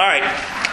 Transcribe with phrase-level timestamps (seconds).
[0.00, 0.22] All right.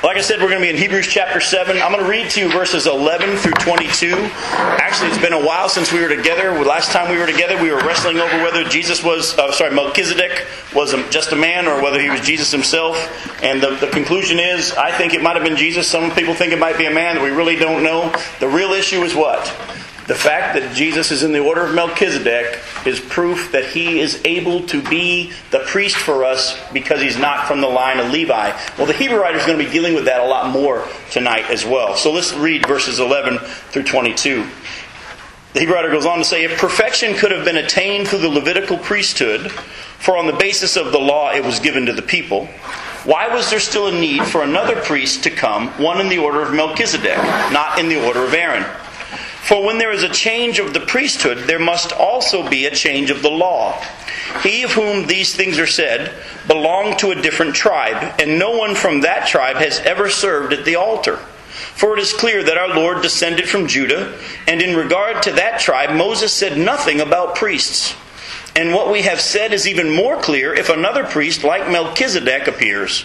[0.06, 1.82] Like I said, we're going to be in Hebrews chapter 7.
[1.82, 4.14] I'm going to read to you verses 11 through 22.
[4.16, 6.64] Actually, it's been a while since we were together.
[6.64, 10.48] Last time we were together, we were wrestling over whether Jesus was, uh, sorry, Melchizedek
[10.74, 12.96] was just a man or whether he was Jesus himself.
[13.44, 15.90] And the, the conclusion is, I think it might have been Jesus.
[15.90, 17.16] Some people think it might be a man.
[17.16, 18.16] That we really don't know.
[18.40, 19.46] The real issue is what?
[20.08, 24.22] The fact that Jesus is in the order of Melchizedek is proof that he is
[24.24, 28.58] able to be the priest for us because he's not from the line of Levi.
[28.78, 31.52] Well, the Hebrew writer is going to be dealing with that a lot more tonight
[31.52, 31.98] as well.
[31.98, 34.48] So let's read verses 11 through 22.
[35.52, 38.30] The Hebrew writer goes on to say, If perfection could have been attained through the
[38.30, 42.46] Levitical priesthood, for on the basis of the law it was given to the people,
[43.04, 46.42] why was there still a need for another priest to come, one in the order
[46.42, 47.18] of Melchizedek,
[47.52, 48.66] not in the order of Aaron?
[49.48, 53.10] For when there is a change of the priesthood, there must also be a change
[53.10, 53.82] of the law.
[54.44, 56.12] He of whom these things are said
[56.48, 60.66] belonged to a different tribe, and no one from that tribe has ever served at
[60.66, 61.16] the altar.
[61.76, 65.62] For it is clear that our Lord descended from Judah, and in regard to that
[65.62, 67.96] tribe, Moses said nothing about priests.
[68.56, 73.04] And what we have said is even more clear if another priest like Melchizedek appears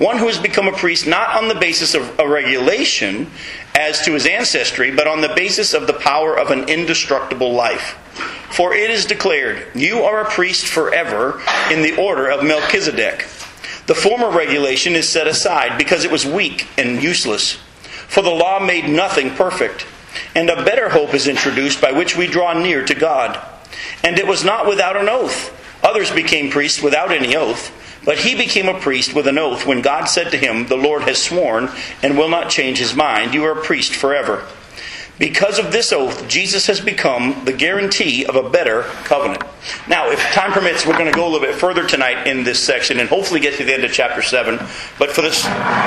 [0.00, 3.30] one who has become a priest not on the basis of a regulation
[3.74, 7.98] as to his ancestry, but on the basis of the power of an indestructible life.
[8.50, 13.26] For it is declared, You are a priest forever in the order of Melchizedek.
[13.86, 17.58] The former regulation is set aside because it was weak and useless.
[18.08, 19.86] For the law made nothing perfect.
[20.34, 23.38] And a better hope is introduced by which we draw near to God.
[24.02, 25.56] And it was not without an oath.
[25.82, 27.76] Others became priests without any oath.
[28.04, 31.02] But he became a priest with an oath when God said to him, The Lord
[31.02, 31.68] has sworn
[32.02, 33.34] and will not change his mind.
[33.34, 34.46] You are a priest forever.
[35.20, 39.42] Because of this oath, Jesus has become the guarantee of a better covenant.
[39.86, 42.58] Now, if time permits, we're going to go a little bit further tonight in this
[42.58, 44.56] section and hopefully get to the end of chapter 7.
[44.98, 45.44] But for this,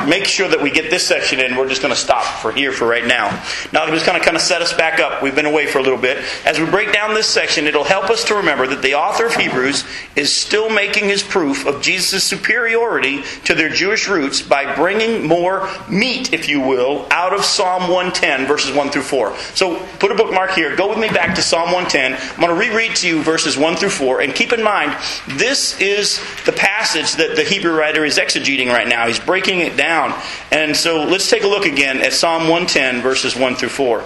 [0.07, 1.55] make sure that we get this section in.
[1.55, 3.31] We're just going to stop for here for right now.
[3.71, 5.23] Now, I'm just going to kind of set us back up.
[5.23, 6.23] We've been away for a little bit.
[6.45, 9.33] As we break down this section, it'll help us to remember that the author of
[9.33, 9.83] Hebrews
[10.16, 15.67] is still making his proof of Jesus' superiority to their Jewish roots by bringing more
[15.89, 19.22] meat, if you will, out of Psalm 110, verses 1 through 4.
[19.31, 19.38] 4.
[19.56, 20.75] So put a bookmark here.
[20.75, 22.13] Go with me back to Psalm 110.
[22.13, 24.22] I'm going to reread to you verses 1 through 4.
[24.22, 24.95] And keep in mind,
[25.28, 29.07] this is the passage that the Hebrew writer is exegeting right now.
[29.07, 30.19] He's breaking it down.
[30.51, 34.03] And so let's take a look again at Psalm 110, verses 1 through 4.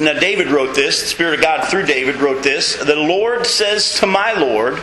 [0.00, 2.74] Now, David wrote this, the Spirit of God through David wrote this.
[2.74, 4.80] The Lord says to my Lord,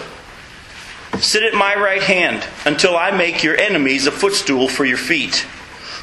[1.22, 5.46] Sit at my right hand until I make your enemies a footstool for your feet.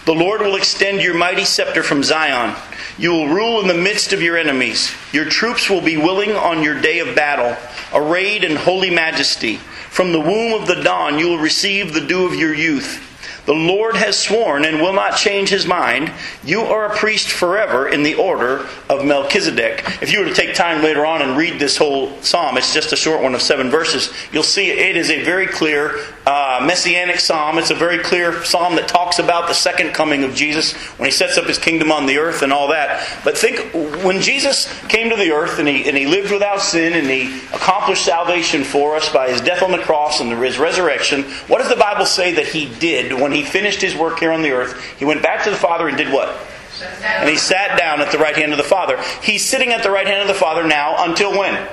[0.04, 2.54] The Lord will extend your mighty scepter from Zion.
[2.98, 4.92] You will rule in the midst of your enemies.
[5.12, 7.56] Your troops will be willing on your day of battle,
[7.92, 9.56] arrayed in holy majesty.
[9.56, 13.07] From the womb of the dawn you will receive the dew of your youth.
[13.48, 16.12] The Lord has sworn and will not change his mind.
[16.44, 20.02] You are a priest forever in the order of Melchizedek.
[20.02, 22.92] If you were to take time later on and read this whole psalm, it's just
[22.92, 27.20] a short one of seven verses, you'll see it is a very clear uh, messianic
[27.20, 27.56] psalm.
[27.56, 31.10] It's a very clear psalm that talks about the second coming of Jesus when he
[31.10, 33.22] sets up his kingdom on the earth and all that.
[33.24, 33.72] But think
[34.04, 37.38] when Jesus came to the earth and he, and he lived without sin and he
[37.54, 41.70] accomplished salvation for us by his death on the cross and his resurrection, what does
[41.70, 44.80] the Bible say that he did when he finished his work here on the earth?
[44.98, 46.38] He went back to the Father and did what?
[47.02, 49.02] And he sat down at the right hand of the Father.
[49.22, 51.68] He's sitting at the right hand of the Father now until when?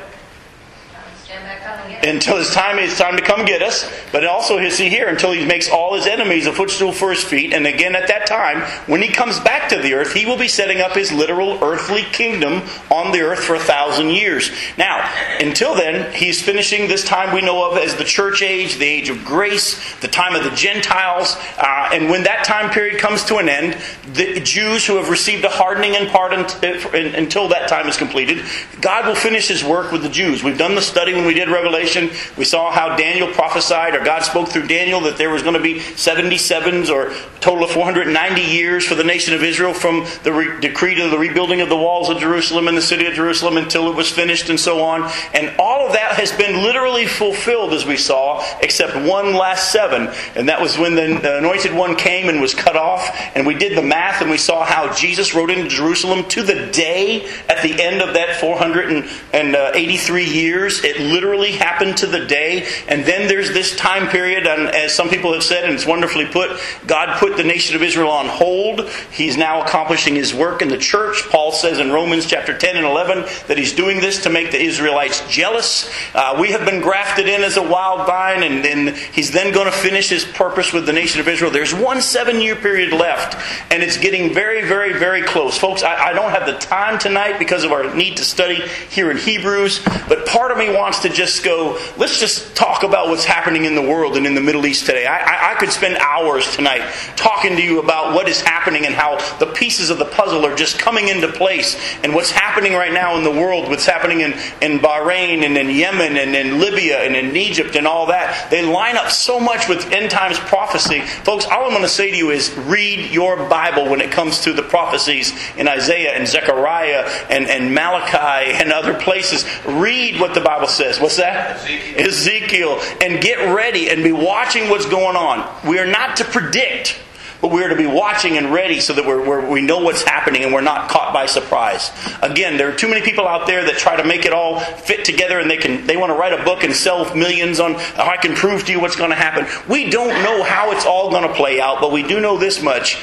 [2.06, 3.92] Until his time it's time to come get us.
[4.12, 7.24] But also, you see here, until he makes all his enemies a footstool for his
[7.24, 7.54] feet.
[7.54, 10.48] And again, at that time, when he comes back to the earth, he will be
[10.48, 14.52] setting up his literal earthly kingdom on the earth for a thousand years.
[14.78, 18.86] Now, until then, he's finishing this time we know of as the church age, the
[18.86, 21.36] age of grace, the time of the Gentiles.
[21.58, 23.78] Uh, and when that time period comes to an end,
[24.14, 28.46] the Jews who have received a hardening in part until that time is completed,
[28.82, 30.44] God will finish his work with the Jews.
[30.44, 32.10] We've done the study we did Revelation.
[32.38, 35.62] We saw how Daniel prophesied, or God spoke through Daniel, that there was going to
[35.62, 40.60] be 77s, or total of 490 years for the nation of Israel from the re-
[40.60, 43.90] decree to the rebuilding of the walls of Jerusalem and the city of Jerusalem until
[43.90, 45.12] it was finished, and so on.
[45.34, 50.10] And all of that has been literally fulfilled, as we saw, except one last seven.
[50.36, 53.10] And that was when the anointed one came and was cut off.
[53.36, 56.68] And we did the math, and we saw how Jesus rode into Jerusalem to the
[56.72, 60.84] day at the end of that 483 uh, years.
[60.84, 62.68] It literally happen to the day.
[62.90, 66.26] And then there's this time period, and as some people have said, and it's wonderfully
[66.26, 68.90] put, God put the nation of Israel on hold.
[69.12, 71.24] He's now accomplishing his work in the church.
[71.30, 74.62] Paul says in Romans chapter 10 and 11 that he's doing this to make the
[74.62, 75.90] Israelites jealous.
[76.14, 79.68] Uh, we have been grafted in as a wild vine, and then he's then going
[79.68, 81.50] to finish his purpose with the nation of Israel.
[81.50, 83.38] There's one seven year period left,
[83.72, 85.58] and it's getting very, very, very close.
[85.58, 89.12] Folks, I, I don't have the time tonight because of our need to study here
[89.12, 93.26] in Hebrews, but part of me wants to just go, let's just talk about what's
[93.26, 95.06] happening in the world and in the Middle East today.
[95.06, 96.82] I, I, I could spend hours tonight
[97.16, 100.56] talking to you about what is happening and how the pieces of the puzzle are
[100.56, 104.34] just coming into place and what's happening right now in the world, what's happening in,
[104.62, 108.50] in Bahrain and in Yemen and in Libya and in Egypt and all that.
[108.50, 111.02] They line up so much with end times prophecy.
[111.02, 114.42] Folks, all I'm going to say to you is read your Bible when it comes
[114.42, 119.46] to the prophecies in Isaiah and Zechariah and, and Malachi and other places.
[119.66, 120.85] Read what the Bible says.
[121.00, 121.58] What's that?
[121.58, 122.80] Ezekiel.
[122.80, 122.82] Ezekiel.
[123.02, 125.50] And get ready and be watching what's going on.
[125.68, 127.00] We are not to predict.
[127.42, 130.02] But we are to be watching and ready so that we're, we're, we know what's
[130.02, 131.92] happening and we're not caught by surprise.
[132.24, 135.06] Again, there are too many people out there that try to make it all fit
[135.06, 137.94] together and they can they want to write a book and sell millions on oh,
[137.98, 139.46] I can prove to you what's going to happen.
[139.70, 142.64] We don't know how it's all going to play out, but we do know this
[142.64, 142.98] much.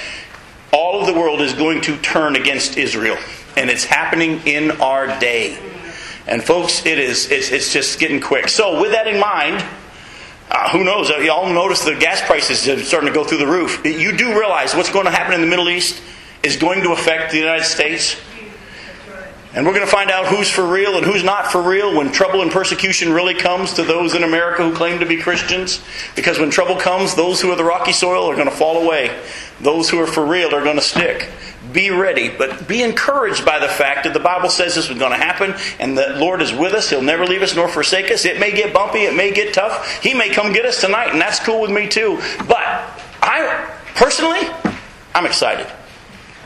[0.72, 3.18] All of the world is going to turn against Israel.
[3.56, 5.71] And it's happening in our day.
[6.26, 8.48] And folks, it is it's, it's just getting quick.
[8.48, 9.64] So with that in mind,
[10.50, 11.10] uh, who knows?
[11.10, 13.80] Uh, y'all notice the gas prices are starting to go through the roof.
[13.84, 16.02] You do realize what's going to happen in the Middle East
[16.42, 18.16] is going to affect the United States.
[19.54, 22.10] And we're going to find out who's for real and who's not for real when
[22.10, 25.82] trouble and persecution really comes to those in America who claim to be Christians.
[26.16, 29.14] Because when trouble comes, those who are the rocky soil are going to fall away.
[29.60, 31.30] Those who are for real are going to stick
[31.72, 35.12] be ready, but be encouraged by the fact that the Bible says this is going
[35.12, 36.90] to happen and the Lord is with us.
[36.90, 38.24] He'll never leave us nor forsake us.
[38.24, 40.02] It may get bumpy, it may get tough.
[40.02, 42.20] He may come get us tonight, and that's cool with me too.
[42.46, 42.62] But
[43.22, 44.40] I, personally,
[45.14, 45.66] I'm excited.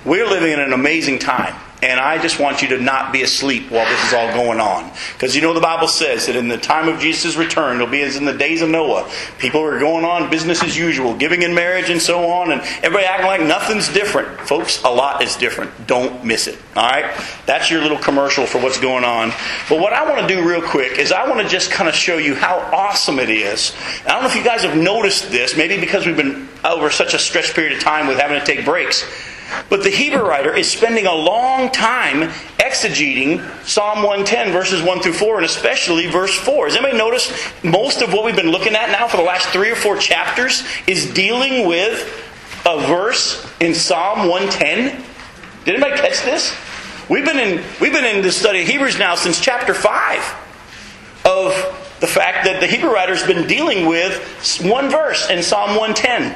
[0.05, 1.55] We're living in an amazing time.
[1.82, 4.90] And I just want you to not be asleep while this is all going on.
[5.12, 8.00] Because you know the Bible says that in the time of Jesus' return, it'll be
[8.00, 9.11] as in the days of Noah.
[9.38, 13.05] People are going on business as usual, giving in marriage and so on, and everybody
[13.05, 14.40] acting like nothing's different.
[14.40, 15.87] Folks, a lot is different.
[15.87, 16.58] Don't miss it.
[16.75, 17.14] All right?
[17.44, 19.32] That's your little commercial for what's going on.
[19.69, 21.94] But what I want to do real quick is I want to just kind of
[21.94, 23.75] show you how awesome it is.
[24.06, 27.12] I don't know if you guys have noticed this, maybe because we've been over such
[27.12, 29.05] a stretched period of time with having to take breaks.
[29.69, 35.12] But the Hebrew writer is spending a long time exegeting Psalm 110, verses 1 through
[35.12, 36.66] 4, and especially verse 4.
[36.66, 37.32] Has anybody noticed
[37.64, 40.64] most of what we've been looking at now for the last three or four chapters
[40.87, 42.22] is dealing with
[42.66, 45.02] a verse in Psalm 110?
[45.64, 46.56] Did anybody catch this?
[47.08, 51.52] We've been in we've been in the study of Hebrews now since chapter 5 of
[52.00, 56.34] the fact that the Hebrew writer's been dealing with one verse in Psalm 110.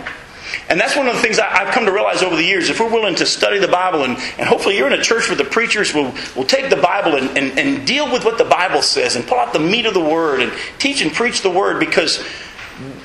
[0.69, 2.71] And that's one of the things I, have come to realize over the years.
[2.71, 5.37] If we're willing to study the Bible, and, and hopefully you're in a church where
[5.37, 8.83] the preachers will, will take the Bible and, and, and deal with what the Bible
[8.83, 11.81] says and pull out the meat of the Word and teach and preach the Word
[11.81, 12.25] because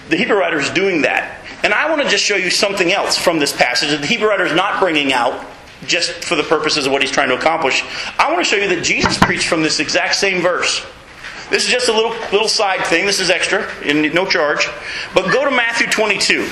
[0.09, 1.41] the Hebrew writer is doing that.
[1.63, 4.29] And I want to just show you something else from this passage that the Hebrew
[4.29, 5.45] writer is not bringing out
[5.87, 7.83] just for the purposes of what he's trying to accomplish.
[8.19, 10.85] I want to show you that Jesus preached from this exact same verse.
[11.49, 13.05] This is just a little little side thing.
[13.05, 14.67] This is extra, and no charge.
[15.13, 16.49] But go to Matthew 22.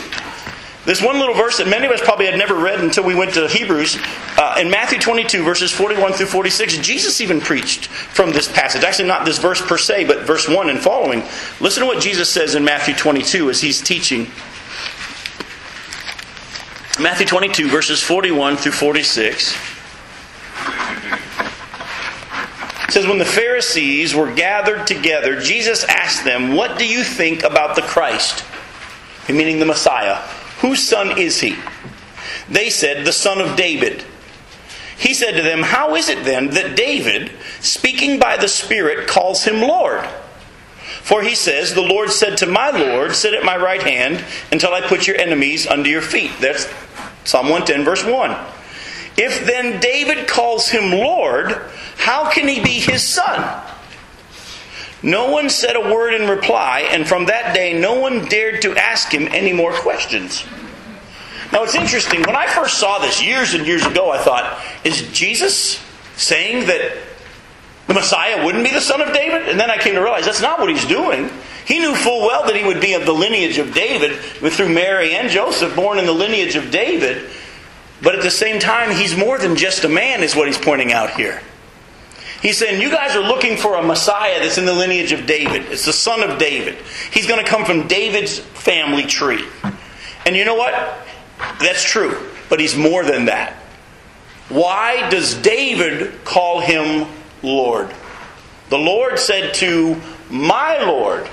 [0.85, 3.33] This one little verse that many of us probably had never read until we went
[3.35, 3.97] to Hebrews.
[4.37, 8.83] Uh, in Matthew 22, verses 41 through 46, Jesus even preached from this passage.
[8.83, 11.23] Actually, not this verse per se, but verse 1 and following.
[11.61, 14.27] Listen to what Jesus says in Matthew 22 as he's teaching.
[16.99, 19.55] Matthew 22, verses 41 through 46.
[22.83, 27.43] It says, When the Pharisees were gathered together, Jesus asked them, What do you think
[27.43, 28.43] about the Christ?
[29.29, 30.21] Meaning the Messiah.
[30.63, 31.57] Whose son is he?
[32.49, 34.05] They said, The son of David.
[34.97, 39.43] He said to them, How is it then that David, speaking by the Spirit, calls
[39.43, 40.05] him Lord?
[41.01, 44.73] For he says, The Lord said to my Lord, Sit at my right hand until
[44.73, 46.31] I put your enemies under your feet.
[46.39, 46.73] That's
[47.25, 48.31] Psalm 110, verse 1.
[49.17, 51.51] If then David calls him Lord,
[51.97, 53.61] how can he be his son?
[55.03, 58.75] No one said a word in reply, and from that day, no one dared to
[58.77, 60.45] ask him any more questions.
[61.51, 62.21] Now, it's interesting.
[62.21, 65.83] When I first saw this years and years ago, I thought, is Jesus
[66.15, 66.97] saying that
[67.87, 69.49] the Messiah wouldn't be the son of David?
[69.49, 71.29] And then I came to realize that's not what he's doing.
[71.65, 75.15] He knew full well that he would be of the lineage of David through Mary
[75.15, 77.29] and Joseph, born in the lineage of David.
[78.01, 80.91] But at the same time, he's more than just a man, is what he's pointing
[80.91, 81.41] out here.
[82.43, 85.71] He's saying, You guys are looking for a Messiah that's in the lineage of David.
[85.71, 86.77] It's the son of David.
[87.09, 89.45] He's going to come from David's family tree.
[90.25, 90.73] And you know what?
[91.59, 92.29] That's true.
[92.49, 93.53] But he's more than that.
[94.49, 97.07] Why does David call him
[97.41, 97.89] Lord?
[98.69, 101.25] The Lord said to my Lord,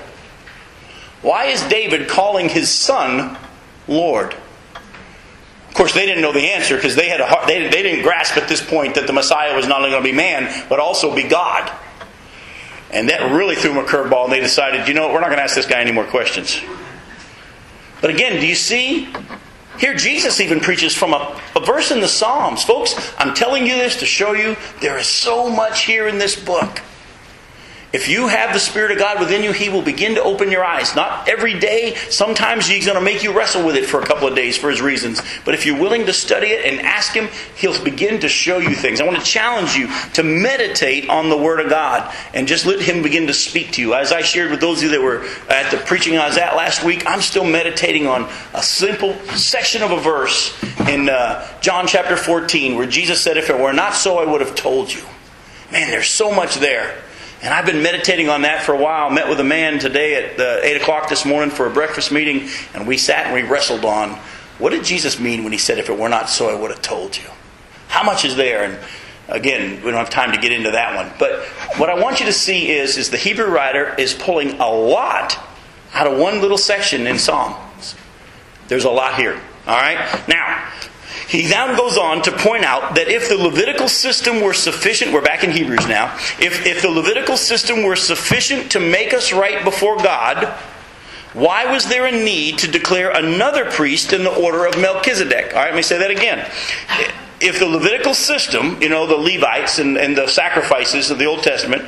[1.22, 3.36] Why is David calling his son
[3.88, 4.36] Lord?
[5.70, 8.36] Of course, they didn't know the answer because they had a they, they didn't grasp
[8.36, 11.14] at this point that the Messiah was not only going to be man but also
[11.14, 11.70] be God.
[12.92, 15.28] And that really threw them a curveball, and they decided, you know, what, we're not
[15.28, 16.60] going to ask this guy any more questions.
[18.00, 19.08] But again, do you see?
[19.78, 22.64] Here, Jesus even preaches from a, a verse in the Psalms.
[22.64, 26.34] Folks, I'm telling you this to show you there is so much here in this
[26.34, 26.82] book.
[27.92, 30.64] If you have the Spirit of God within you, He will begin to open your
[30.64, 30.94] eyes.
[30.94, 31.96] Not every day.
[32.08, 34.70] Sometimes He's going to make you wrestle with it for a couple of days for
[34.70, 35.20] His reasons.
[35.44, 38.76] But if you're willing to study it and ask Him, He'll begin to show you
[38.76, 39.00] things.
[39.00, 42.80] I want to challenge you to meditate on the Word of God and just let
[42.80, 43.94] Him begin to speak to you.
[43.94, 46.54] As I shared with those of you that were at the preaching I was at
[46.54, 50.56] last week, I'm still meditating on a simple section of a verse
[50.88, 54.40] in uh, John chapter 14 where Jesus said, If it were not so, I would
[54.40, 55.02] have told you.
[55.72, 57.02] Man, there's so much there.
[57.42, 59.10] And I've been meditating on that for a while.
[59.10, 62.48] Met with a man today at uh, 8 o'clock this morning for a breakfast meeting,
[62.74, 64.18] and we sat and we wrestled on
[64.58, 66.82] what did Jesus mean when he said, If it were not so, I would have
[66.82, 67.24] told you?
[67.88, 68.64] How much is there?
[68.64, 68.78] And
[69.28, 71.10] again, we don't have time to get into that one.
[71.18, 71.46] But
[71.78, 75.38] what I want you to see is, is the Hebrew writer is pulling a lot
[75.94, 77.96] out of one little section in Psalms.
[78.68, 79.40] There's a lot here.
[79.66, 80.28] All right?
[80.28, 80.70] Now,
[81.30, 85.22] he now goes on to point out that if the Levitical system were sufficient, we're
[85.22, 89.62] back in Hebrews now, if, if the Levitical system were sufficient to make us right
[89.62, 90.46] before God,
[91.32, 95.54] why was there a need to declare another priest in the order of Melchizedek?
[95.54, 96.50] All right, let me say that again.
[97.40, 101.44] If the Levitical system, you know, the Levites and, and the sacrifices of the Old
[101.44, 101.84] Testament,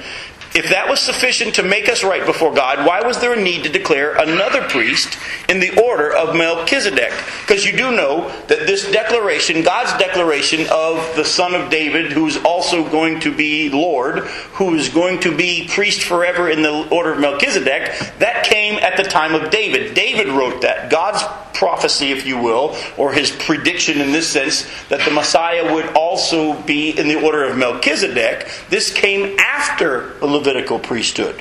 [0.55, 3.63] if that was sufficient to make us right before God, why was there a need
[3.65, 5.19] to declare another priest
[5.49, 7.13] in the order of Melchizedek?
[7.41, 12.37] Because you do know that this declaration, God's declaration of the son of David, who's
[12.45, 14.19] also going to be Lord,
[14.55, 18.97] who is going to be priest forever in the order of Melchizedek, that came at
[18.97, 19.95] the time of David.
[19.95, 20.91] David wrote that.
[20.91, 21.23] God's
[21.55, 26.61] prophecy, if you will, or his prediction in this sense, that the Messiah would also
[26.63, 31.41] be in the order of Melchizedek, this came after Levitical priesthood.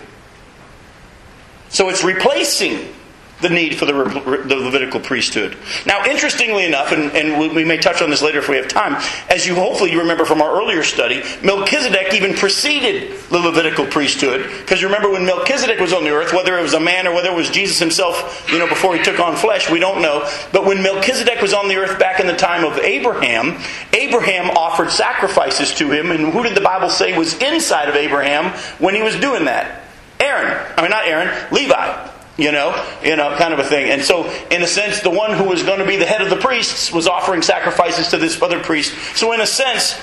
[1.69, 2.93] So it's replacing
[3.41, 5.57] the need for the, the Levitical priesthood.
[5.85, 9.01] Now, interestingly enough, and, and, we may touch on this later if we have time,
[9.29, 14.49] as you hopefully remember from our earlier study, Melchizedek even preceded the Levitical priesthood.
[14.59, 17.15] Because you remember when Melchizedek was on the earth, whether it was a man or
[17.15, 20.29] whether it was Jesus himself, you know, before he took on flesh, we don't know.
[20.51, 23.57] But when Melchizedek was on the earth back in the time of Abraham,
[23.93, 26.11] Abraham offered sacrifices to him.
[26.11, 29.83] And who did the Bible say was inside of Abraham when he was doing that?
[30.19, 30.73] Aaron.
[30.77, 32.10] I mean, not Aaron, Levi
[32.41, 33.91] you know, you know, kind of a thing.
[33.91, 36.29] And so, in a sense, the one who was going to be the head of
[36.29, 38.93] the priests was offering sacrifices to this other priest.
[39.15, 39.99] So, in a sense,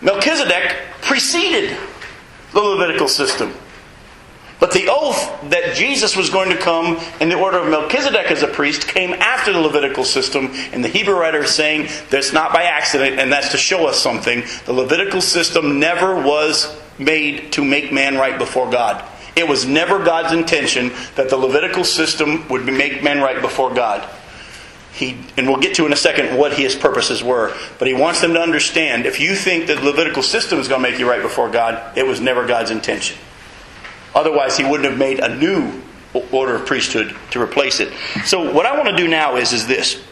[0.00, 1.76] Melchizedek preceded
[2.52, 3.54] the Levitical system.
[4.60, 8.42] But the oath that Jesus was going to come in the order of Melchizedek as
[8.42, 12.52] a priest came after the Levitical system, and the Hebrew writer is saying that's not
[12.52, 14.42] by accident, and that's to show us something.
[14.64, 19.04] The Levitical system never was made to make man right before God.
[19.36, 24.08] It was never God's intention that the Levitical system would make men right before God.
[24.92, 27.54] He, and we'll get to in a second what his purposes were.
[27.78, 30.90] But he wants them to understand if you think the Levitical system is going to
[30.90, 33.16] make you right before God, it was never God's intention.
[34.14, 35.82] Otherwise, he wouldn't have made a new
[36.32, 37.92] order of priesthood to replace it.
[38.24, 40.02] So, what I want to do now is, is this.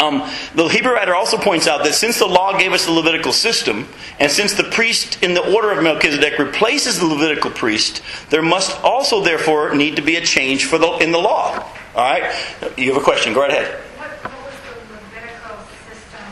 [0.00, 3.32] Um, the Hebrew writer also points out that since the law gave us the Levitical
[3.32, 3.86] system,
[4.18, 8.80] and since the priest in the order of Melchizedek replaces the Levitical priest, there must
[8.82, 11.58] also therefore need to be a change for the, in the law.
[11.94, 12.32] All right?
[12.78, 13.34] You have a question.
[13.34, 13.74] Go right ahead.
[13.98, 16.26] What, what was the Levitical system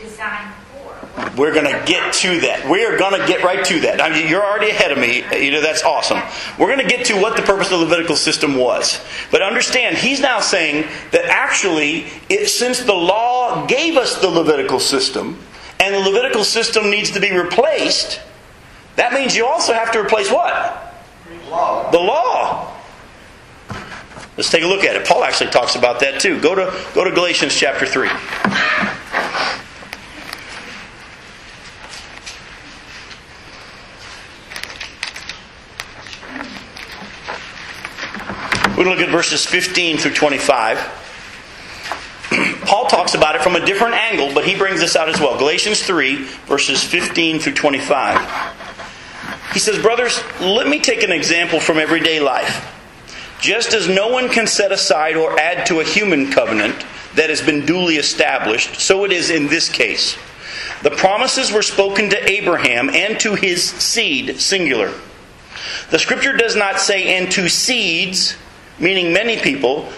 [0.00, 0.54] designed
[1.36, 2.68] we're going to get to that.
[2.68, 4.00] We are going to get right to that.
[4.00, 5.24] I mean, you're already ahead of me.
[5.44, 6.20] You know, that's awesome.
[6.58, 9.00] We're going to get to what the purpose of the Levitical system was.
[9.30, 14.80] But understand, he's now saying that actually, it, since the law gave us the Levitical
[14.80, 15.38] system,
[15.78, 18.20] and the Levitical system needs to be replaced,
[18.96, 20.94] that means you also have to replace what?
[21.48, 21.90] Law.
[21.90, 22.76] The law.
[24.36, 25.06] Let's take a look at it.
[25.06, 26.40] Paul actually talks about that too.
[26.40, 28.08] Go to, go to Galatians chapter 3.
[38.76, 40.78] We're going to look at verses 15 through 25.
[42.66, 45.38] Paul talks about it from a different angle, but he brings this out as well.
[45.38, 49.52] Galatians 3, verses 15 through 25.
[49.52, 52.68] He says, Brothers, let me take an example from everyday life.
[53.40, 57.40] Just as no one can set aside or add to a human covenant that has
[57.40, 60.18] been duly established, so it is in this case.
[60.82, 64.92] The promises were spoken to Abraham and to his seed, singular.
[65.90, 68.36] The scripture does not say, and to seeds,
[68.78, 69.88] meaning many people,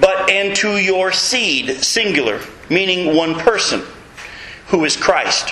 [0.00, 3.82] but and to your seed, singular, meaning one person,
[4.68, 5.50] who is Christ.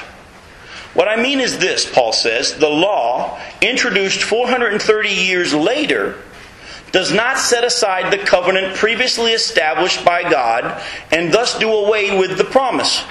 [0.94, 6.18] What I mean is this, Paul says the law, introduced 430 years later,
[6.92, 12.37] does not set aside the covenant previously established by God and thus do away with
[12.37, 13.02] the promise.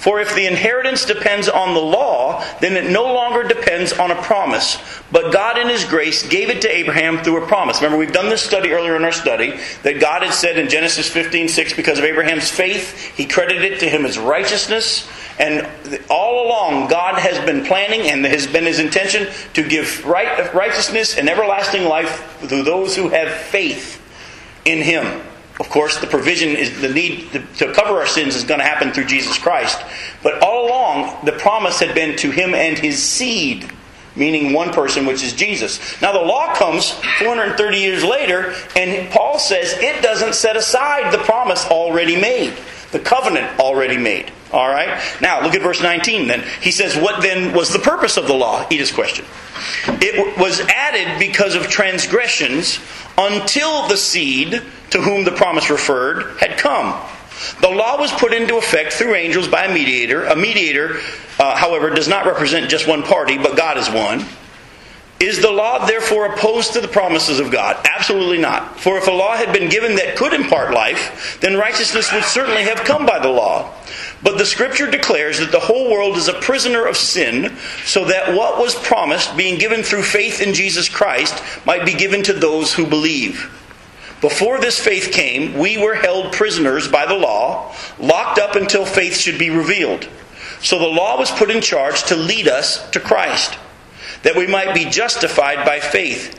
[0.00, 4.14] For if the inheritance depends on the law, then it no longer depends on a
[4.22, 4.78] promise.
[5.12, 7.82] But God, in His grace, gave it to Abraham through a promise.
[7.82, 11.06] Remember, we've done this study earlier in our study that God had said in Genesis
[11.10, 15.06] 15 6, because of Abraham's faith, He credited it to him as righteousness.
[15.38, 15.68] And
[16.08, 21.18] all along, God has been planning and has been His intention to give right, righteousness
[21.18, 24.00] and everlasting life to those who have faith
[24.64, 25.20] in Him.
[25.60, 28.92] Of course, the provision is the need to cover our sins is going to happen
[28.92, 29.78] through Jesus Christ.
[30.22, 33.70] But all along, the promise had been to him and his seed,
[34.16, 36.00] meaning one person, which is Jesus.
[36.00, 41.18] Now, the law comes 430 years later, and Paul says it doesn't set aside the
[41.18, 42.54] promise already made,
[42.92, 44.32] the covenant already made.
[44.52, 45.00] All right?
[45.20, 46.44] Now, look at verse 19 then.
[46.60, 48.66] He says, What then was the purpose of the law?
[48.70, 49.24] Edith's question.
[49.86, 52.80] It was added because of transgressions
[53.16, 57.00] until the seed to whom the promise referred had come.
[57.60, 60.24] The law was put into effect through angels by a mediator.
[60.24, 61.00] A mediator,
[61.38, 64.24] uh, however, does not represent just one party, but God is one.
[65.20, 67.86] Is the law therefore opposed to the promises of God?
[67.94, 68.80] Absolutely not.
[68.80, 72.62] For if a law had been given that could impart life, then righteousness would certainly
[72.62, 73.74] have come by the law.
[74.22, 78.34] But the scripture declares that the whole world is a prisoner of sin, so that
[78.34, 82.72] what was promised, being given through faith in Jesus Christ, might be given to those
[82.72, 83.54] who believe.
[84.22, 89.16] Before this faith came, we were held prisoners by the law, locked up until faith
[89.16, 90.08] should be revealed.
[90.62, 93.58] So the law was put in charge to lead us to Christ,
[94.22, 96.38] that we might be justified by faith.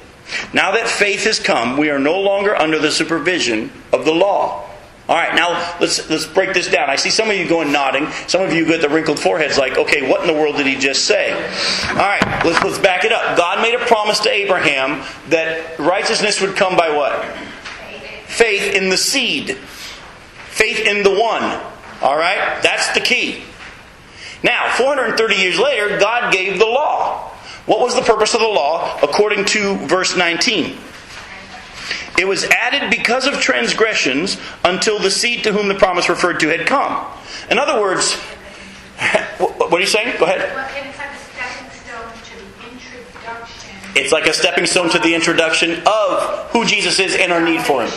[0.53, 4.67] Now that faith has come, we are no longer under the supervision of the law.
[5.09, 6.89] All right, now let's let's break this down.
[6.89, 8.09] I see some of you going nodding.
[8.27, 10.75] Some of you get the wrinkled foreheads, like, okay, what in the world did he
[10.75, 11.33] just say?
[11.89, 13.35] All right, let's let's back it up.
[13.35, 17.25] God made a promise to Abraham that righteousness would come by what?
[18.27, 19.57] Faith in the seed.
[20.45, 21.43] Faith in the one.
[22.01, 22.61] All right?
[22.63, 23.43] That's the key.
[24.43, 27.30] Now, 430 years later, God gave the law.
[27.65, 30.77] What was the purpose of the law according to verse 19?
[32.17, 36.49] It was added because of transgressions until the seed to whom the promise referred to
[36.49, 37.05] had come.
[37.49, 38.13] In other words,
[39.39, 40.15] what are you saying?
[40.19, 40.41] Go ahead.
[43.93, 47.61] It's like a stepping stone to the introduction of who Jesus is and our need
[47.61, 47.91] for him.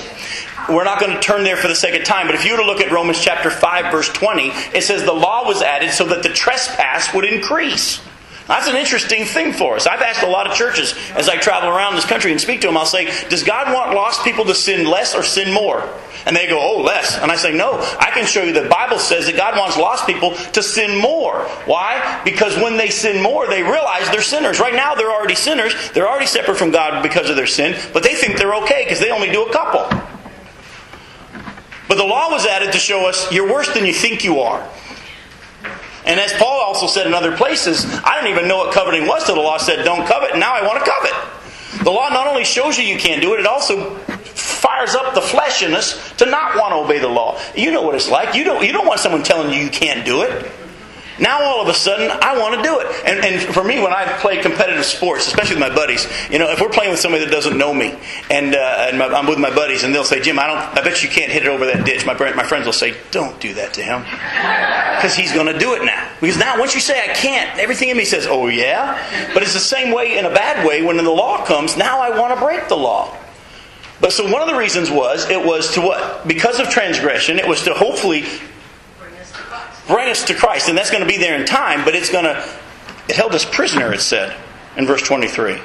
[0.68, 2.58] We're not going to turn there for the sake of time, but if you were
[2.58, 6.06] to look at Romans chapter 5 verse 20, it says the law was added so
[6.06, 8.00] that the trespass would increase.
[8.46, 9.86] That's an interesting thing for us.
[9.86, 12.66] I've asked a lot of churches as I travel around this country and speak to
[12.66, 15.88] them, I'll say, Does God want lost people to sin less or sin more?
[16.26, 17.18] And they go, Oh, less.
[17.18, 20.06] And I say, No, I can show you the Bible says that God wants lost
[20.06, 21.40] people to sin more.
[21.64, 22.20] Why?
[22.22, 24.60] Because when they sin more, they realize they're sinners.
[24.60, 25.74] Right now, they're already sinners.
[25.92, 29.00] They're already separate from God because of their sin, but they think they're okay because
[29.00, 29.88] they only do a couple.
[31.88, 34.68] But the law was added to show us you're worse than you think you are.
[36.06, 39.24] And as Paul also said in other places, I didn't even know what coveting was
[39.24, 41.84] till the law said don't covet, and now I want to covet.
[41.84, 43.96] The law not only shows you you can't do it, it also
[44.34, 47.40] fires up the flesh in us to not want to obey the law.
[47.56, 48.34] You know what it's like.
[48.34, 50.50] You don't, you don't want someone telling you you can't do it.
[51.18, 52.86] Now all of a sudden, I want to do it.
[53.06, 56.50] And, and for me, when I play competitive sports, especially with my buddies, you know,
[56.50, 57.94] if we're playing with somebody that doesn't know me,
[58.30, 60.58] and, uh, and my, I'm with my buddies, and they'll say, "Jim, I don't.
[60.58, 63.38] I bet you can't hit it over that ditch." My my friends will say, "Don't
[63.40, 64.02] do that to him,"
[64.96, 66.08] because he's going to do it now.
[66.20, 68.98] Because now, once you say I can't, everything in me says, "Oh yeah."
[69.32, 71.76] But it's the same way in a bad way when the law comes.
[71.76, 73.16] Now I want to break the law.
[74.00, 76.26] But so one of the reasons was it was to what?
[76.26, 78.24] Because of transgression, it was to hopefully
[79.86, 80.68] bring us to Christ.
[80.68, 82.36] And that's going to be there in time, but it's going to,
[83.08, 84.36] it held us prisoner, it said
[84.76, 85.58] in verse 23.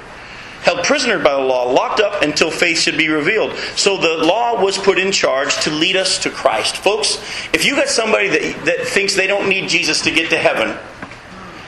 [0.61, 3.55] Held prisoner by the law, locked up until faith should be revealed.
[3.77, 6.75] So the law was put in charge to lead us to Christ.
[6.75, 7.15] Folks,
[7.53, 10.77] if you got somebody that, that thinks they don't need Jesus to get to heaven,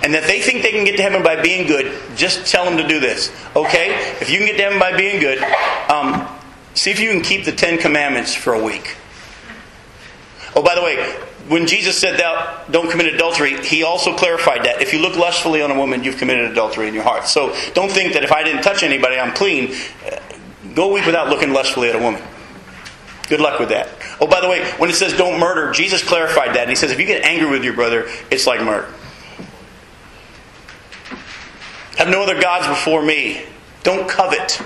[0.04, 2.78] and that they think they can get to heaven by being good, just tell them
[2.78, 3.32] to do this.
[3.56, 3.92] Okay?
[4.20, 5.42] If you can get to heaven by being good,
[5.90, 6.28] um,
[6.74, 8.98] see if you can keep the Ten Commandments for a week.
[10.54, 11.18] Oh, by the way,
[11.52, 15.62] when Jesus said that don't commit adultery, he also clarified that if you look lustfully
[15.62, 17.28] on a woman, you've committed adultery in your heart.
[17.28, 19.76] So don't think that if I didn't touch anybody, I'm clean.
[20.06, 20.18] Uh,
[20.74, 22.24] go a week without looking lustfully at a woman.
[23.28, 23.90] Good luck with that.
[24.22, 26.62] Oh, by the way, when it says don't murder, Jesus clarified that.
[26.62, 28.88] And he says if you get angry with your brother, it's like murder.
[31.98, 33.44] Have no other gods before me.
[33.84, 34.62] Don't covet.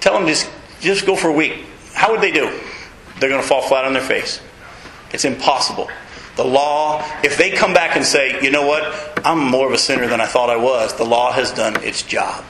[0.00, 0.50] Tell them just,
[0.80, 1.64] just go for a week.
[1.94, 2.60] How would they do?
[3.18, 4.42] They're going to fall flat on their face.
[5.12, 5.90] It's impossible.
[6.36, 9.78] The law, if they come back and say, you know what, I'm more of a
[9.78, 12.44] sinner than I thought I was, the law has done its job.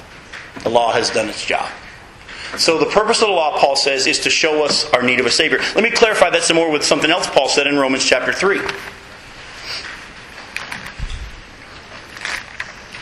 [0.63, 1.71] The law has done its job.
[2.57, 5.27] So the purpose of the law, Paul says, is to show us our need of
[5.27, 5.59] a Savior.
[5.75, 8.61] Let me clarify that some more with something else Paul said in Romans chapter 3.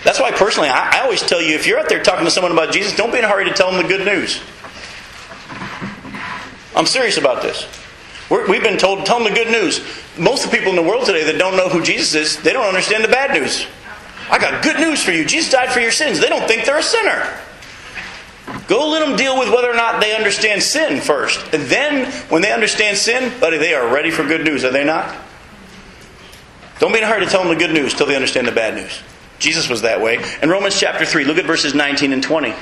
[0.05, 2.73] That's why, personally, I, always tell you if you're out there talking to someone about
[2.73, 4.41] Jesus, don't be in a hurry to tell them the good news.
[6.77, 7.67] I'm serious about this.
[8.31, 9.81] We have been told, tell them the good news.
[10.19, 12.53] Most of the people in the world today that don't know who Jesus is, they
[12.53, 13.67] don't understand the bad news.
[14.31, 15.25] I got good news for you.
[15.25, 16.19] Jesus died for your sins.
[16.19, 17.39] They don't think they're a sinner.
[18.67, 21.41] Go let them deal with whether or not they understand sin first.
[21.55, 24.85] And then, when they understand sin, buddy, they are ready for good news, are they
[24.85, 25.15] not?
[26.81, 28.53] Don't be in a hurry to tell them the good news till they understand the
[28.53, 29.01] bad news.
[29.39, 30.23] Jesus was that way.
[30.43, 32.55] In Romans chapter 3, look at verses 19 and 20.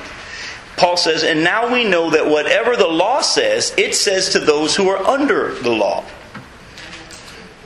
[0.77, 4.75] Paul says, And now we know that whatever the law says, it says to those
[4.75, 6.03] who are under the law.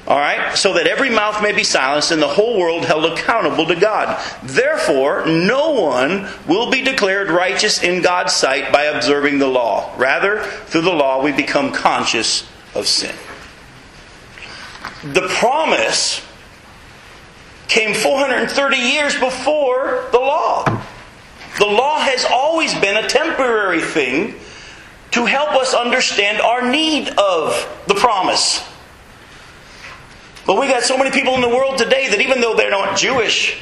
[0.07, 0.55] All right?
[0.57, 4.19] So that every mouth may be silenced and the whole world held accountable to God.
[4.43, 9.93] Therefore, no one will be declared righteous in God's sight by observing the law.
[9.97, 13.15] Rather, through the law, we become conscious of sin.
[15.03, 16.25] The promise
[17.67, 20.65] came 430 years before the law.
[21.59, 24.35] The law has always been a temporary thing
[25.11, 28.65] to help us understand our need of the promise.
[30.45, 32.97] But we got so many people in the world today that even though they're not
[32.97, 33.61] Jewish,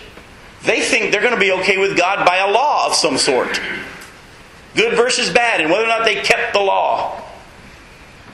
[0.63, 3.60] they think they're going to be okay with God by a law of some sort.
[4.75, 7.21] Good versus bad, and whether or not they kept the law.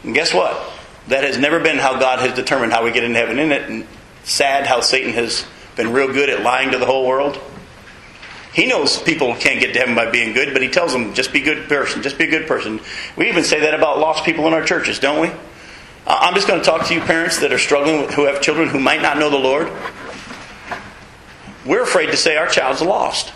[0.04, 0.72] And guess what?
[1.08, 3.70] That has never been how God has determined how we get into heaven, isn't it?
[3.70, 3.88] And
[4.24, 5.46] sad how Satan has
[5.76, 7.40] been real good at lying to the whole world.
[8.54, 11.34] He knows people can't get to heaven by being good, but he tells them, just
[11.34, 12.80] be a good person, just be a good person.
[13.18, 15.32] We even say that about lost people in our churches, don't we?
[16.06, 18.70] I'm just going to talk to you parents that are struggling, with, who have children
[18.70, 19.72] who might not know the Lord.
[21.66, 23.34] We're afraid to say our child's lost.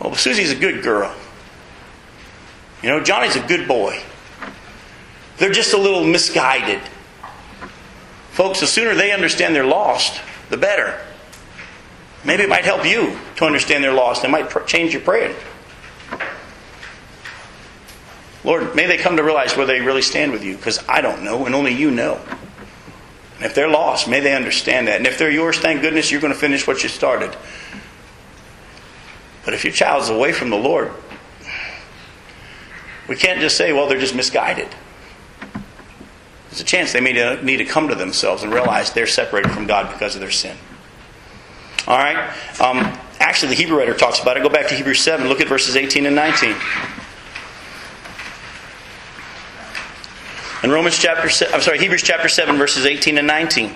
[0.00, 1.14] Oh, well, Susie's a good girl.
[2.82, 4.02] You know, Johnny's a good boy.
[5.38, 6.80] They're just a little misguided.
[8.32, 11.00] Folks, the sooner they understand they're lost, the better.
[12.24, 14.24] Maybe it might help you to understand they're lost.
[14.24, 15.34] It might pr- change your prayer.
[18.44, 21.22] Lord, may they come to realize where they really stand with you, because I don't
[21.22, 22.20] know, and only you know.
[23.36, 24.96] And if they're lost, may they understand that.
[24.96, 27.36] And if they're yours, thank goodness you're going to finish what you started.
[29.44, 30.92] But if your child's away from the Lord,
[33.08, 34.68] we can't just say, well, they're just misguided.
[36.50, 39.50] There's a chance they may uh, need to come to themselves and realize they're separated
[39.52, 40.56] from God because of their sin.
[41.86, 42.16] All right?
[42.60, 44.42] Um, actually, the Hebrew writer talks about it.
[44.42, 46.54] Go back to Hebrews 7, look at verses 18 and 19.
[50.62, 53.74] In Romans chapter, I'm sorry, Hebrews chapter 7, verses 18 and 19.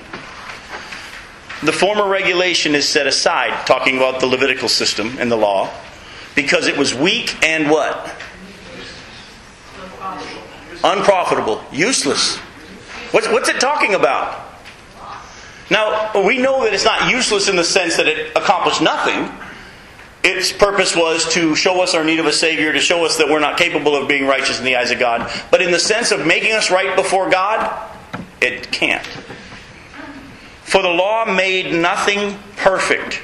[1.64, 5.72] The former regulation is set aside, talking about the Levitical system and the law,
[6.36, 8.14] because it was weak and what?
[10.84, 12.36] Unprofitable, useless.
[13.10, 14.45] What's, what's it talking about?
[15.70, 19.30] Now, we know that it's not useless in the sense that it accomplished nothing.
[20.22, 23.28] Its purpose was to show us our need of a Savior, to show us that
[23.28, 25.30] we're not capable of being righteous in the eyes of God.
[25.50, 27.90] But in the sense of making us right before God,
[28.40, 29.06] it can't.
[30.62, 33.20] For the law made nothing perfect,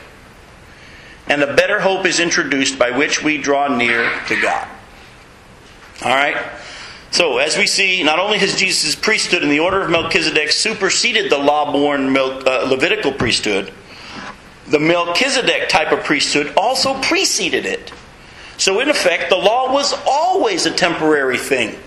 [1.26, 4.68] and a better hope is introduced by which we draw near to God.
[6.04, 6.36] All right?
[7.12, 11.30] So, as we see, not only has Jesus' priesthood in the order of Melchizedek superseded
[11.30, 13.70] the law born uh, Levitical priesthood,
[14.68, 17.92] the Melchizedek type of priesthood also preceded it.
[18.56, 21.78] So, in effect, the law was always a temporary thing.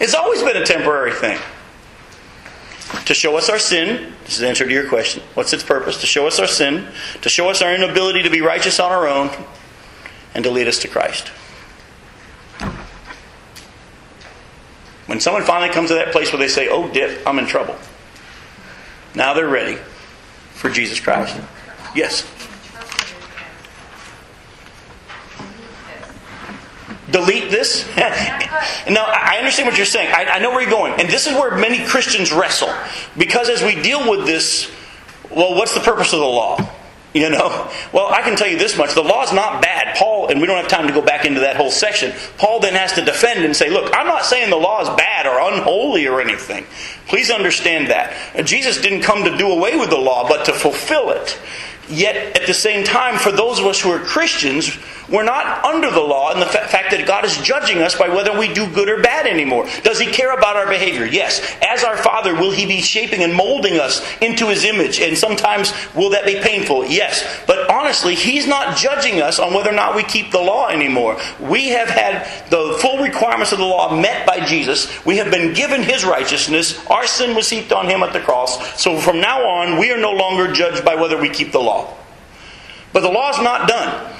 [0.00, 1.40] It's always been a temporary thing.
[3.06, 5.20] To show us our sin, this is the answer to your question.
[5.34, 6.00] What's its purpose?
[6.02, 6.86] To show us our sin,
[7.22, 9.30] to show us our inability to be righteous on our own,
[10.32, 11.32] and to lead us to Christ.
[15.08, 17.76] When someone finally comes to that place where they say, Oh, dip, I'm in trouble.
[19.14, 19.78] Now they're ready
[20.52, 21.36] for Jesus Christ.
[21.96, 22.30] Yes?
[27.10, 27.86] delete this?
[27.96, 30.12] no, I understand what you're saying.
[30.12, 31.00] I, I know where you're going.
[31.00, 32.72] And this is where many Christians wrestle.
[33.16, 34.70] Because as we deal with this,
[35.30, 36.58] well, what's the purpose of the law?
[37.14, 37.70] You know?
[37.92, 38.94] Well, I can tell you this much.
[38.94, 39.96] The law is not bad.
[39.96, 42.74] Paul, and we don't have time to go back into that whole section, Paul then
[42.74, 46.06] has to defend and say, look, I'm not saying the law is bad or unholy
[46.06, 46.66] or anything.
[47.06, 48.44] Please understand that.
[48.44, 51.38] Jesus didn't come to do away with the law, but to fulfill it.
[51.88, 54.76] Yet, at the same time, for those of us who are Christians,
[55.08, 58.08] we're not under the law in the fa- fact that God is judging us by
[58.08, 59.66] whether we do good or bad anymore.
[59.82, 61.04] Does He care about our behavior?
[61.04, 61.40] Yes.
[61.66, 65.00] As our Father, will He be shaping and molding us into His image?
[65.00, 66.86] And sometimes will that be painful?
[66.86, 67.42] Yes.
[67.46, 71.18] But honestly, He's not judging us on whether or not we keep the law anymore.
[71.40, 75.04] We have had the full requirements of the law met by Jesus.
[75.04, 76.84] We have been given His righteousness.
[76.86, 78.80] Our sin was heaped on Him at the cross.
[78.80, 81.94] So from now on, we are no longer judged by whether we keep the law.
[82.92, 84.14] But the law is not done.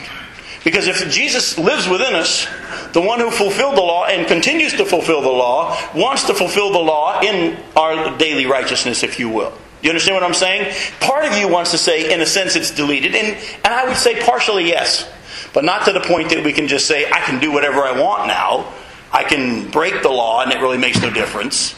[0.65, 2.47] Because if Jesus lives within us,
[2.93, 6.73] the one who fulfilled the law and continues to fulfill the law wants to fulfill
[6.73, 9.53] the law in our daily righteousness, if you will.
[9.83, 10.75] You understand what I'm saying?
[11.01, 13.97] Part of you wants to say, in a sense, it's deleted, and, and I would
[13.97, 15.09] say partially yes.
[15.55, 17.99] But not to the point that we can just say, I can do whatever I
[17.99, 18.73] want now.
[19.13, 21.75] I can break the law, and it really makes no difference.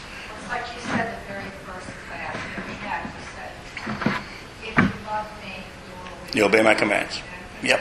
[0.49, 3.51] Like you said the very first class that we had, you said,
[4.63, 7.21] if you love me, you will You obey my commands.
[7.63, 7.79] Yep.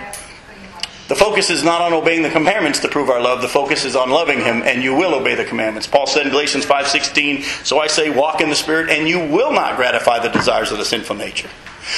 [1.10, 3.42] The focus is not on obeying the commandments to prove our love.
[3.42, 5.88] The focus is on loving Him, and you will obey the commandments.
[5.88, 9.50] Paul said in Galatians 5.16, So I say, walk in the Spirit, and you will
[9.52, 11.50] not gratify the desires of the sinful nature.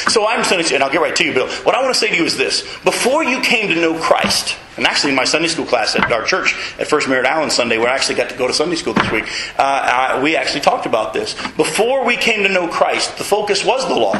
[0.09, 1.46] So I'm saying, and I'll get right to you, Bill.
[1.46, 2.62] What I want to say to you is this.
[2.85, 6.25] Before you came to know Christ, and actually in my Sunday school class at our
[6.25, 8.94] church at First Merritt Island Sunday, where I actually got to go to Sunday school
[8.94, 9.25] this week,
[9.59, 11.35] uh, uh, we actually talked about this.
[11.59, 14.14] Before we came to know Christ, the focus was the law,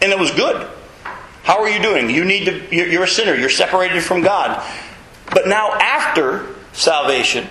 [0.00, 0.70] and it was good.
[1.46, 2.10] How are you doing?
[2.10, 2.74] You need to.
[2.74, 3.36] You're, a sinner.
[3.36, 4.60] You're separated from God.
[5.32, 7.46] But now, after salvation,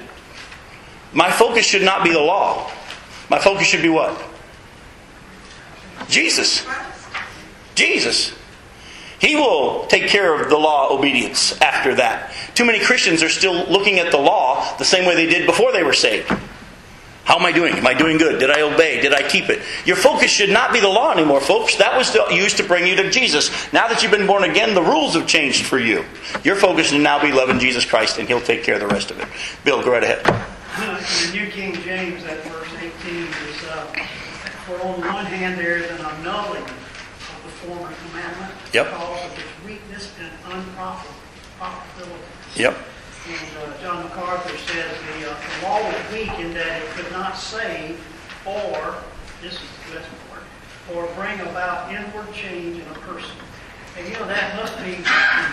[1.13, 2.69] my focus should not be the law.
[3.29, 4.21] My focus should be what?
[6.09, 6.67] Jesus.
[7.75, 8.33] Jesus.
[9.19, 12.33] He will take care of the law obedience after that.
[12.53, 15.71] Too many Christians are still looking at the law the same way they did before
[15.71, 16.29] they were saved.
[17.25, 17.73] How am I doing?
[17.73, 18.39] Am I doing good?
[18.39, 19.01] Did I obey?
[19.01, 19.63] Did I keep it?
[19.83, 21.75] Your focus should not be the law anymore, folks.
[21.77, 23.49] That was used to bring you to Jesus.
[23.73, 26.05] Now that you've been born again, the rules have changed for you.
[26.43, 29.09] Your focus should now be loving Jesus Christ, and He'll take care of the rest
[29.09, 29.27] of it.
[29.63, 30.19] Bill, go right ahead.
[30.27, 33.85] In the New King James, that verse 18 is, uh,
[34.67, 38.85] for on one hand there is an annulling of the former commandment Yep.
[38.91, 42.57] because of its weakness and unprofitability.
[42.57, 42.77] Yep.
[43.27, 47.11] And uh, John MacArthur says the, uh, the law was weak in that it could
[47.11, 47.99] not save
[48.45, 48.95] or,
[49.41, 49.59] this is
[49.89, 50.43] the best part,
[50.93, 53.35] or bring about inward change in a person.
[53.97, 54.91] And you know, that must be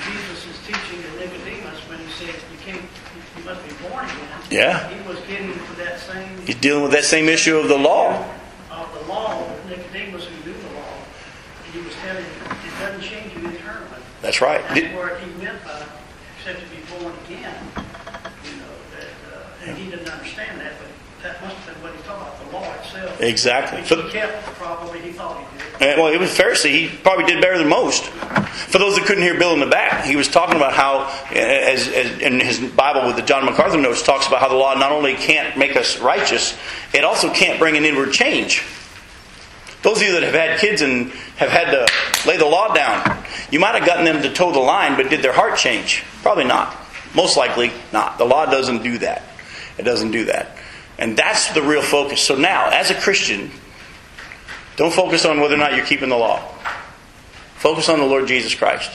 [0.04, 2.82] Jesus teaching to Nicodemus when he says you can't,
[3.38, 4.28] you must be born again.
[4.50, 4.88] Yeah.
[4.90, 8.22] He was getting to that same He's dealing with that same issue of the law.
[8.70, 10.94] of the law Nicodemus who knew the law.
[11.64, 14.02] And he was telling him, it doesn't change you internally.
[14.20, 14.60] That's right.
[14.68, 15.82] That's Did- where he meant by,
[16.44, 17.54] except to be born again.
[18.44, 20.88] You know, that, uh, and he didn't understand that, but
[21.22, 23.20] that must have been what he thought, the law itself.
[23.20, 23.80] Exactly.
[23.80, 25.98] Which he kept probably, he thought he did.
[25.98, 26.70] Well, it was Pharisee.
[26.70, 28.06] He probably did better than most.
[28.06, 31.86] For those that couldn't hear Bill in the back, he was talking about how, as,
[31.86, 34.90] as in his Bible with the John MacArthur notes, talks about how the law not
[34.90, 36.58] only can't make us righteous,
[36.92, 38.64] it also can't bring an inward change.
[39.82, 43.24] Those of you that have had kids and have had to lay the law down,
[43.50, 46.04] you might have gotten them to toe the line, but did their heart change?
[46.22, 46.76] Probably not.
[47.14, 48.18] Most likely not.
[48.18, 49.22] The law doesn't do that.
[49.78, 50.56] It doesn't do that.
[50.98, 52.20] And that's the real focus.
[52.20, 53.50] So now, as a Christian,
[54.76, 56.40] don't focus on whether or not you're keeping the law.
[57.56, 58.90] Focus on the Lord Jesus Christ,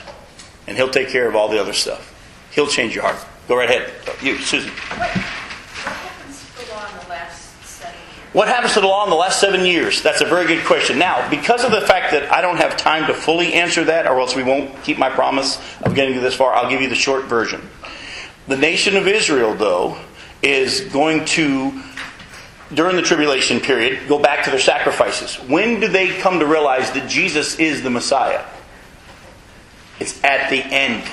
[0.67, 2.13] and He'll take care of all the other stuff.
[2.52, 3.23] He'll change your heart.
[3.47, 3.91] Go right ahead.
[4.21, 4.71] You, Susan.
[4.71, 8.27] What, what happens to the law in the last seven years?
[8.38, 10.04] What happens to the law in the last seven years?
[10.04, 11.00] That's a very good question.
[11.00, 14.19] Now, because of the fact that I don't have time to fully answer that, or
[14.19, 16.93] else we won't keep my promise of getting to this far, I'll give you the
[16.93, 17.67] short version.
[18.47, 19.97] The nation of Israel, though,
[20.43, 21.82] is going to,
[22.71, 25.38] during the tribulation period, go back to their sacrifices.
[25.50, 28.45] When do they come to realize that Jesus is the Messiah?
[30.00, 31.10] It's at the end.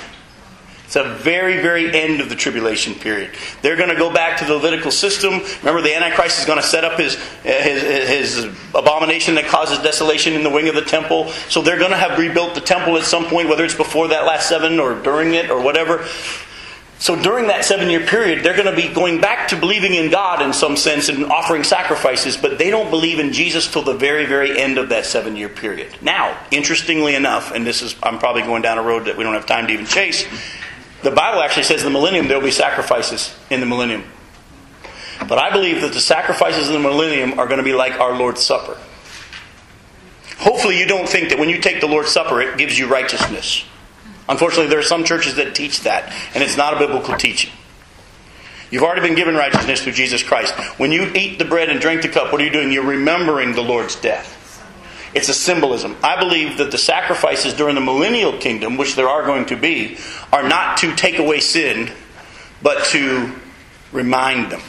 [0.85, 3.31] It's the very, very end of the tribulation period.
[3.63, 5.41] They're going to go back to the Levitical system.
[5.59, 10.33] Remember, the Antichrist is going to set up his, his, his abomination that causes desolation
[10.33, 11.29] in the wing of the temple.
[11.49, 14.25] So they're going to have rebuilt the temple at some point, whether it's before that
[14.25, 16.05] last seven or during it or whatever.
[16.97, 20.09] So during that seven year period, they're going to be going back to believing in
[20.09, 23.93] God in some sense and offering sacrifices, but they don't believe in Jesus till the
[23.93, 25.93] very, very end of that seven year period.
[26.01, 29.33] Now, interestingly enough, and this is, I'm probably going down a road that we don't
[29.33, 30.25] have time to even chase,
[31.05, 34.05] The Bible actually says in the millennium there will be sacrifices in the millennium.
[35.19, 38.17] But I believe that the sacrifices in the millennium are going to be like our
[38.17, 38.75] Lord's Supper.
[40.39, 43.65] Hopefully, you don't think that when you take the Lord's Supper, it gives you righteousness.
[44.27, 47.51] Unfortunately, there are some churches that teach that, and it's not a biblical teaching.
[48.71, 50.55] You've already been given righteousness through Jesus Christ.
[50.79, 52.71] When you eat the bread and drink the cup, what are you doing?
[52.71, 54.44] You're remembering the Lord's death.
[55.15, 55.95] It's a symbolism.
[56.03, 59.97] I believe that the sacrifices during the millennial kingdom, which there are going to be,
[60.33, 61.89] are not to take away sin,
[62.61, 63.33] but to
[63.93, 64.61] remind them.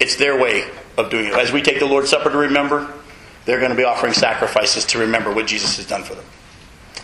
[0.00, 1.34] It's their way of doing it.
[1.34, 2.92] As we take the Lord's Supper to remember,
[3.44, 6.24] they're going to be offering sacrifices to remember what Jesus has done for them.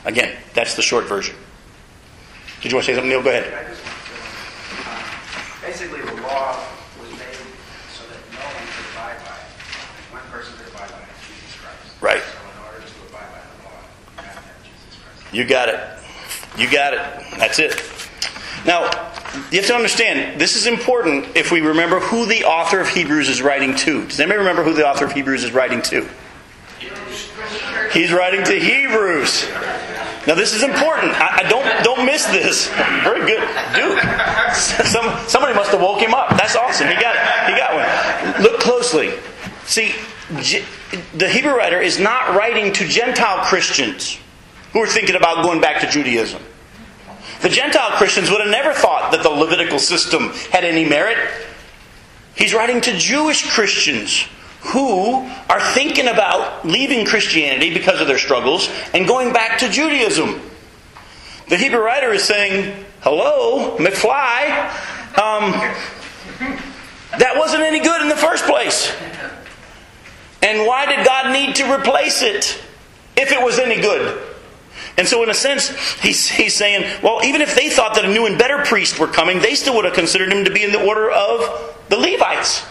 [0.05, 1.37] Again, that's the short version.
[2.61, 3.23] Did you want to say something, Neil?
[3.23, 3.45] Go ahead.
[3.55, 6.59] I just want to, uh, basically, the law
[7.01, 7.39] was made
[7.93, 9.49] so that no one could abide by it.
[10.13, 12.03] One person could abide by it, Jesus Christ.
[12.03, 12.21] Right.
[12.21, 13.81] So in order to abide by the law,
[14.17, 15.24] you have to have Jesus Christ.
[15.35, 15.81] You got it.
[16.57, 17.01] You got it.
[17.39, 17.83] That's it.
[18.65, 18.85] Now,
[19.51, 23.29] you have to understand, this is important if we remember who the author of Hebrews
[23.29, 24.07] is writing to.
[24.07, 26.09] Does anybody remember who the author of Hebrews is writing to?
[27.93, 29.49] He's writing to Hebrews.
[30.27, 31.13] Now this is important.
[31.15, 32.69] I, I don't don't miss this.
[33.03, 34.01] Very good, Duke.
[34.55, 36.31] Some, somebody must have woke him up.
[36.31, 36.89] That's awesome.
[36.89, 37.53] He got it.
[37.53, 38.43] He got one.
[38.43, 39.13] Look closely.
[39.65, 39.95] See,
[41.15, 44.19] the Hebrew writer is not writing to Gentile Christians
[44.75, 46.43] who are thinking about going back to Judaism.
[47.41, 51.17] The Gentile Christians would have never thought that the Levitical system had any merit.
[52.35, 54.27] He's writing to Jewish Christians
[54.61, 55.15] who
[55.49, 60.41] are thinking about leaving Christianity because of their struggles and going back to Judaism.
[61.49, 64.71] The Hebrew writer is saying, Hello, McFly.
[65.17, 65.53] Um,
[67.19, 68.93] that wasn't any good in the first place.
[70.43, 72.61] And why did God need to replace it
[73.17, 74.34] if it was any good?
[74.97, 78.13] And so, in a sense, he's, he's saying, well, even if they thought that a
[78.13, 80.71] new and better priest were coming, they still would have considered him to be in
[80.71, 82.65] the order of the Levites.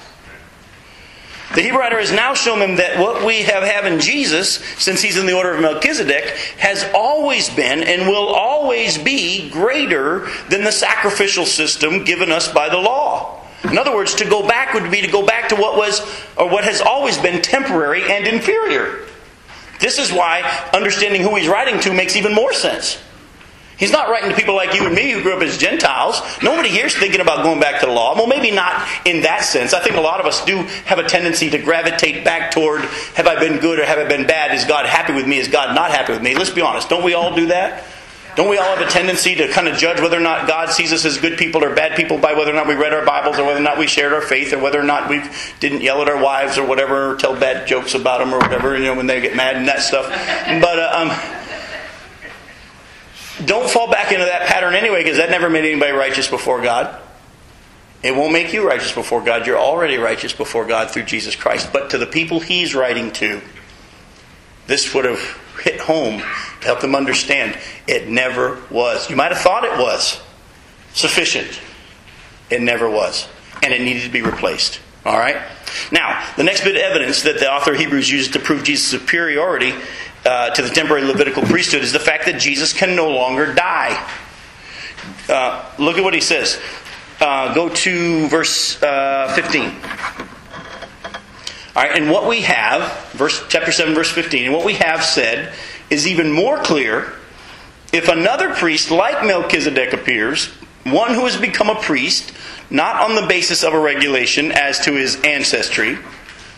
[1.54, 5.02] The Hebrew writer has now shown them that what we have have in Jesus, since
[5.02, 6.24] he's in the order of Melchizedek,
[6.58, 12.70] has always been and will always be greater than the sacrificial system given us by
[12.70, 13.40] the law.
[13.66, 16.02] In other words, to go back would be to go back to what was
[16.38, 19.08] or what has always been temporary and inferior.
[19.84, 20.42] This is why
[20.74, 23.04] understanding who he's writing to makes even more sense.
[23.76, 26.22] He's not writing to people like you and me who grew up as Gentiles.
[26.42, 28.16] Nobody here's thinking about going back to the law.
[28.16, 29.74] Well, maybe not in that sense.
[29.74, 32.80] I think a lot of us do have a tendency to gravitate back toward
[33.16, 34.56] have I been good or have I been bad?
[34.56, 35.38] Is God happy with me?
[35.38, 36.34] Is God not happy with me?
[36.34, 36.88] Let's be honest.
[36.88, 37.84] Don't we all do that?
[38.36, 40.92] Don't we all have a tendency to kind of judge whether or not God sees
[40.92, 43.38] us as good people or bad people by whether or not we read our Bibles
[43.38, 45.22] or whether or not we shared our faith or whether or not we
[45.60, 48.76] didn't yell at our wives or whatever or tell bad jokes about them or whatever,
[48.76, 50.08] you know, when they get mad and that stuff.
[50.62, 51.12] But, uh, um,
[53.46, 57.00] don't fall back into that pattern anyway because that never made anybody righteous before God.
[58.04, 59.48] It won't make you righteous before God.
[59.48, 61.72] You're already righteous before God through Jesus Christ.
[61.72, 63.42] But to the people he's writing to,
[64.68, 65.20] this would have
[65.62, 69.10] hit home to help them understand it never was.
[69.10, 70.22] You might have thought it was
[70.94, 71.60] sufficient.
[72.50, 73.28] It never was.
[73.62, 74.80] And it needed to be replaced.
[75.06, 75.38] All right?
[75.92, 78.88] Now, the next bit of evidence that the author of Hebrews uses to prove Jesus'
[78.88, 79.74] superiority
[80.26, 84.10] uh, to the temporary Levitical priesthood is the fact that Jesus can no longer die.
[85.28, 86.60] Uh, look at what he says.
[87.20, 90.23] Uh, go to verse uh, 15.
[91.76, 95.04] All right, and what we have, verse chapter 7, verse 15, and what we have
[95.04, 95.54] said
[95.90, 97.14] is even more clear
[97.92, 100.48] if another priest like Melchizedek appears,
[100.84, 102.34] one who has become a priest,
[102.70, 105.98] not on the basis of a regulation as to his ancestry,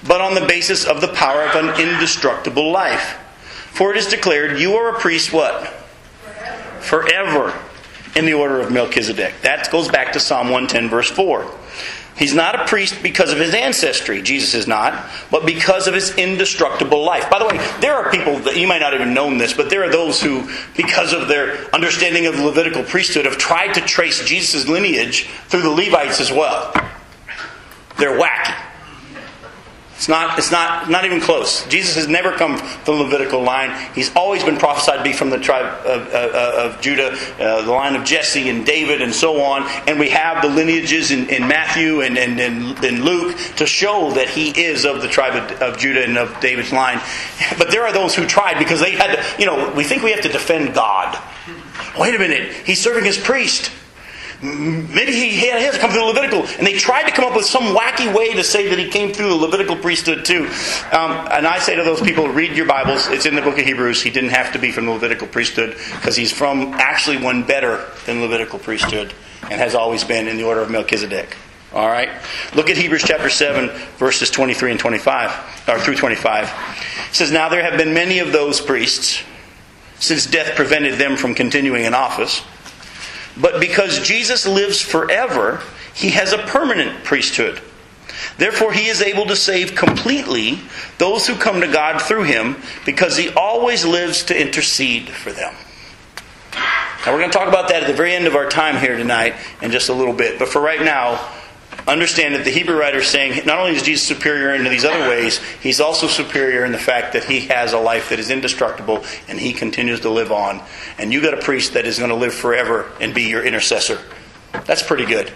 [0.08, 3.18] but on the basis of the power of an indestructible life.
[3.72, 5.68] For it is declared, You are a priest, what?
[6.82, 7.52] Forever.
[7.52, 7.60] Forever
[8.16, 9.34] in the order of Melchizedek.
[9.42, 11.52] That goes back to Psalm 110, verse 4.
[12.18, 16.16] He's not a priest because of his ancestry, Jesus is not, but because of his
[16.16, 17.30] indestructible life.
[17.30, 19.84] By the way, there are people that you might not even known this, but there
[19.84, 24.26] are those who, because of their understanding of the Levitical priesthood, have tried to trace
[24.26, 26.72] Jesus' lineage through the Levites as well.
[27.98, 28.56] They're wacky.
[29.96, 31.66] It's not, it's not, not even close.
[31.68, 33.72] Jesus has never come from the Levitical line.
[33.96, 37.72] He's always been prophesied to be from the tribe of, uh, of Judah, uh, the
[37.72, 39.64] line of Jesse and David and so on.
[39.88, 44.12] And we have the lineages in, in Matthew and, and, and, in Luke to show
[44.12, 47.00] that he is of the tribe of, of Judah and of David's line.
[47.58, 50.12] But there are those who tried because they had to, you know, we think we
[50.12, 51.18] have to defend God.
[51.98, 53.72] Wait a minute, he's serving as priest.
[54.42, 57.76] Maybe he to come through the Levitical, and they tried to come up with some
[57.76, 60.46] wacky way to say that he came through the Levitical priesthood too.
[60.92, 63.08] Um, and I say to those people, read your Bibles.
[63.08, 64.02] It's in the book of Hebrews.
[64.02, 67.86] He didn't have to be from the Levitical priesthood because he's from actually one better
[68.06, 69.14] than Levitical priesthood.
[69.44, 71.36] and has always been in the order of Melchizedek.
[71.74, 72.10] All right?
[72.56, 76.46] Look at Hebrews chapter 7, verses 23 and 25, or through 25.
[77.10, 79.22] It says, Now there have been many of those priests,
[80.00, 82.42] since death prevented them from continuing in office.
[83.38, 85.62] But because Jesus lives forever,
[85.94, 87.62] he has a permanent priesthood.
[88.38, 90.60] Therefore, he is able to save completely
[90.98, 95.54] those who come to God through him, because he always lives to intercede for them.
[97.06, 98.98] Now, we're going to talk about that at the very end of our time here
[98.98, 100.40] tonight in just a little bit.
[100.40, 101.30] But for right now,
[101.88, 105.08] understand that the Hebrew writer is saying not only is Jesus superior in these other
[105.08, 109.04] ways, he's also superior in the fact that he has a life that is indestructible
[109.28, 110.62] and he continues to live on.
[110.98, 114.00] And you got a priest that is going to live forever and be your intercessor.
[114.66, 115.32] That's pretty good.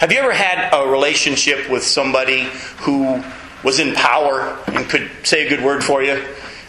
[0.00, 2.48] Have you ever had a relationship with somebody
[2.78, 3.22] who
[3.64, 6.22] was in power and could say a good word for you,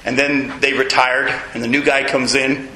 [0.05, 2.69] and then they retired, and the new guy comes in,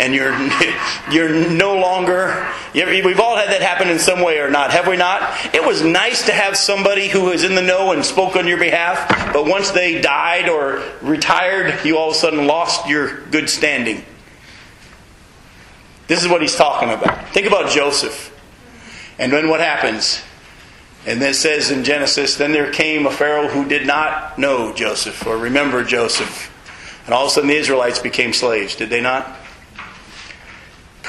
[0.00, 0.34] and you're
[1.12, 2.48] you're no longer.
[2.74, 5.54] We've all had that happen in some way or not, have we not?
[5.54, 8.58] It was nice to have somebody who was in the know and spoke on your
[8.58, 13.50] behalf, but once they died or retired, you all of a sudden lost your good
[13.50, 14.04] standing.
[16.06, 17.28] This is what he's talking about.
[17.28, 18.36] Think about Joseph.
[19.18, 20.22] And then what happens?
[21.06, 24.72] And then it says in Genesis, then there came a Pharaoh who did not know
[24.72, 26.50] Joseph or remember Joseph.
[27.04, 29.36] And all of a sudden the Israelites became slaves, did they not?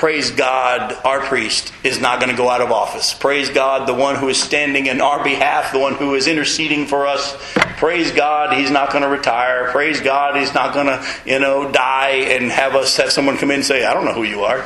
[0.02, 3.14] Praise God, our priest is not going to go out of office.
[3.14, 6.88] Praise God, the one who is standing in our behalf, the one who is interceding
[6.88, 7.38] for us.
[7.78, 9.70] Praise God, he's not going to retire.
[9.70, 13.52] Praise God, he's not going to, you know, die and have us have someone come
[13.52, 14.66] in and say, I don't know who you are.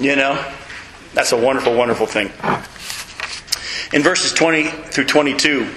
[0.00, 0.52] You know?
[1.14, 2.32] That's a wonderful, wonderful thing.
[3.92, 5.72] In verses 20 through 22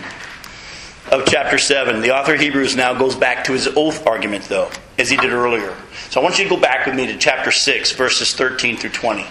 [1.12, 4.72] of chapter 7, the author of Hebrews now goes back to his oath argument, though,
[4.97, 5.78] as he did earlier.
[6.10, 8.91] So I want you to go back with me to chapter 6, verses 13 through
[8.91, 9.24] 20.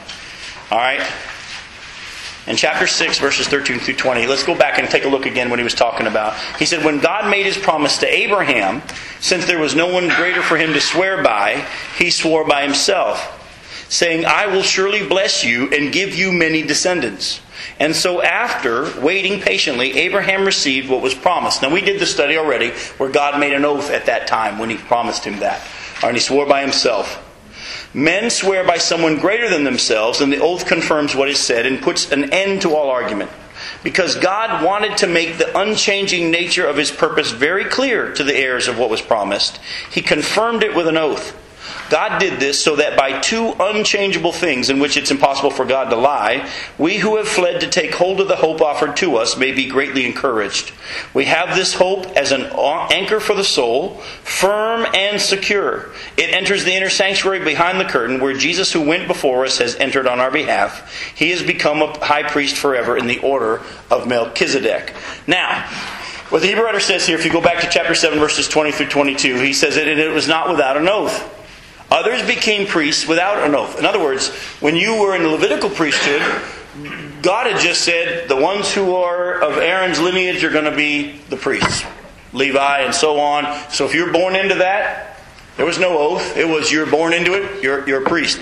[0.70, 1.06] All right?
[2.46, 5.48] In chapter 6, verses 13 through 20, let's go back and take a look again
[5.48, 6.38] what he was talking about.
[6.58, 8.82] He said, When God made his promise to Abraham,
[9.20, 11.66] since there was no one greater for him to swear by,
[11.96, 13.40] he swore by himself,
[13.88, 17.40] saying, I will surely bless you and give you many descendants.
[17.80, 21.62] And so, after waiting patiently, Abraham received what was promised.
[21.62, 24.68] Now, we did the study already where God made an oath at that time when
[24.68, 25.66] he promised him that.
[26.08, 27.20] And he swore by himself.
[27.94, 31.80] Men swear by someone greater than themselves, and the oath confirms what is said and
[31.80, 33.30] puts an end to all argument.
[33.82, 38.36] Because God wanted to make the unchanging nature of his purpose very clear to the
[38.36, 41.36] heirs of what was promised, he confirmed it with an oath.
[41.90, 45.90] God did this so that by two unchangeable things in which it's impossible for God
[45.90, 49.36] to lie, we who have fled to take hold of the hope offered to us
[49.36, 50.72] may be greatly encouraged.
[51.12, 55.90] We have this hope as an anchor for the soul, firm and secure.
[56.16, 59.76] It enters the inner sanctuary behind the curtain where Jesus, who went before us, has
[59.76, 61.14] entered on our behalf.
[61.14, 63.60] He has become a high priest forever in the order
[63.90, 64.94] of Melchizedek.
[65.26, 65.68] Now,
[66.30, 68.72] what the Hebrew writer says here, if you go back to chapter 7, verses 20
[68.72, 71.42] through 22, he says that it was not without an oath.
[71.90, 73.78] Others became priests without an oath.
[73.78, 74.30] In other words,
[74.60, 76.22] when you were in the Levitical priesthood,
[77.22, 81.18] God had just said the ones who are of Aaron's lineage are going to be
[81.30, 81.84] the priests,
[82.32, 83.44] Levi, and so on.
[83.70, 85.14] So if you're born into that,
[85.56, 86.36] there was no oath.
[86.36, 88.40] It was you're born into it, you're, you're a priest.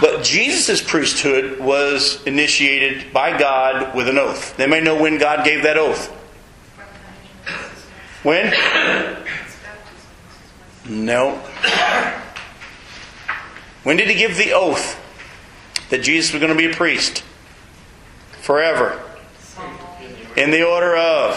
[0.00, 4.56] But Jesus' priesthood was initiated by God with an oath.
[4.56, 6.08] They may know when God gave that oath.
[8.22, 8.54] When?
[10.88, 11.40] No.
[13.84, 15.00] When did he give the oath
[15.90, 17.22] that Jesus was going to be a priest?
[18.40, 19.00] Forever.
[20.36, 21.36] In the order of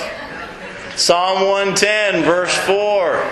[0.96, 3.32] Psalm 110, verse 4.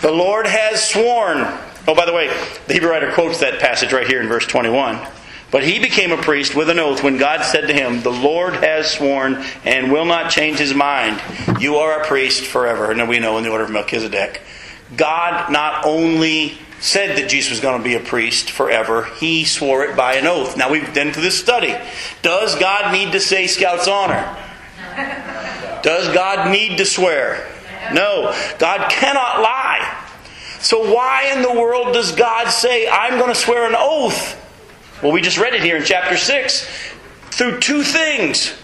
[0.00, 1.38] The Lord has sworn.
[1.88, 2.28] Oh, by the way,
[2.66, 5.06] the Hebrew writer quotes that passage right here in verse 21.
[5.50, 8.54] But he became a priest with an oath when God said to him, The Lord
[8.54, 11.20] has sworn and will not change his mind.
[11.60, 12.90] You are a priest forever.
[12.90, 14.40] And we know in the order of Melchizedek.
[14.96, 19.84] God not only said that Jesus was going to be a priest forever, he swore
[19.84, 20.56] it by an oath.
[20.56, 21.74] Now we've been to this study.
[22.22, 24.36] Does God need to say Scout's honor?
[25.82, 27.46] Does God need to swear?
[27.92, 28.34] No.
[28.58, 30.02] God cannot lie.
[30.60, 34.42] So why in the world does God say, I'm going to swear an oath?
[35.02, 36.68] Well, we just read it here in chapter 6
[37.30, 38.54] through two things.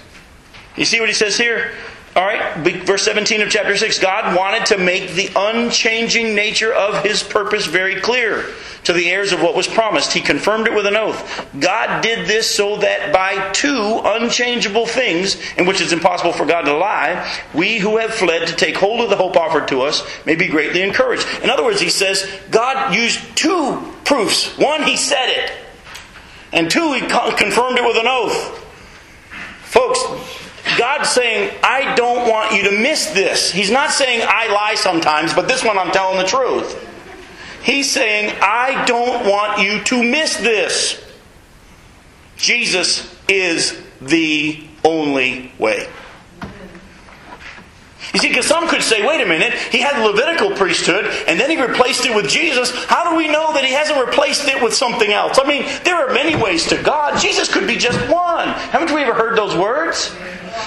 [0.77, 1.73] You see what he says here?
[2.15, 7.03] All right, verse 17 of chapter 6 God wanted to make the unchanging nature of
[7.03, 8.45] his purpose very clear
[8.85, 10.13] to the heirs of what was promised.
[10.13, 11.49] He confirmed it with an oath.
[11.59, 16.63] God did this so that by two unchangeable things, in which it's impossible for God
[16.63, 20.05] to lie, we who have fled to take hold of the hope offered to us
[20.27, 21.27] may be greatly encouraged.
[21.43, 24.59] In other words, he says God used two proofs.
[24.59, 25.53] One, he said it.
[26.53, 28.59] And two, he confirmed it with an oath.
[29.63, 30.42] Folks,
[30.79, 33.51] God's saying, I don't want you to miss this.
[33.51, 36.89] He's not saying, I lie sometimes, but this one I'm telling the truth.
[37.63, 41.03] He's saying, I don't want you to miss this.
[42.37, 45.89] Jesus is the only way.
[48.13, 51.41] You see, because some could say, wait a minute, he had the Levitical priesthood and
[51.41, 52.71] then he replaced it with Jesus.
[52.87, 55.39] How do we know that he hasn't replaced it with something else?
[55.43, 57.19] I mean, there are many ways to God.
[57.19, 58.49] Jesus could be just one.
[58.49, 60.15] Haven't we ever heard those words?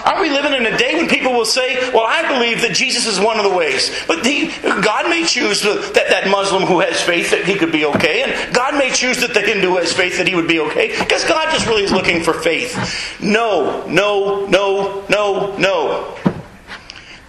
[0.04, 3.06] Aren't we living in a day when people will say, Well, I believe that Jesus
[3.06, 3.92] is one of the ways.
[4.08, 7.86] But he, God may choose that, that Muslim who has faith that he could be
[7.86, 10.98] okay, and God may choose that the Hindu has faith that he would be okay,
[11.00, 13.20] because God just really is looking for faith.
[13.22, 16.18] No, no, no, no, no.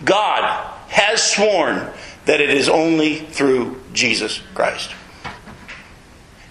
[0.04, 1.90] God has sworn
[2.26, 4.94] that it is only through Jesus Christ.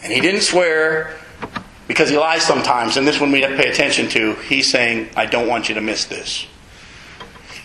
[0.03, 1.15] And he didn't swear
[1.87, 4.33] because he lies sometimes, and this one we have to pay attention to.
[4.35, 6.47] He's saying, I don't want you to miss this.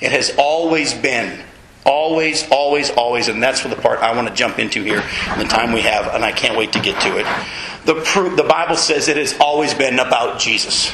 [0.00, 1.40] It has always been,
[1.84, 5.02] always, always, always, and that's for the part I want to jump into here
[5.32, 7.26] in the time we have, and I can't wait to get to it.
[7.84, 7.94] The,
[8.36, 10.92] the Bible says it has always been about Jesus.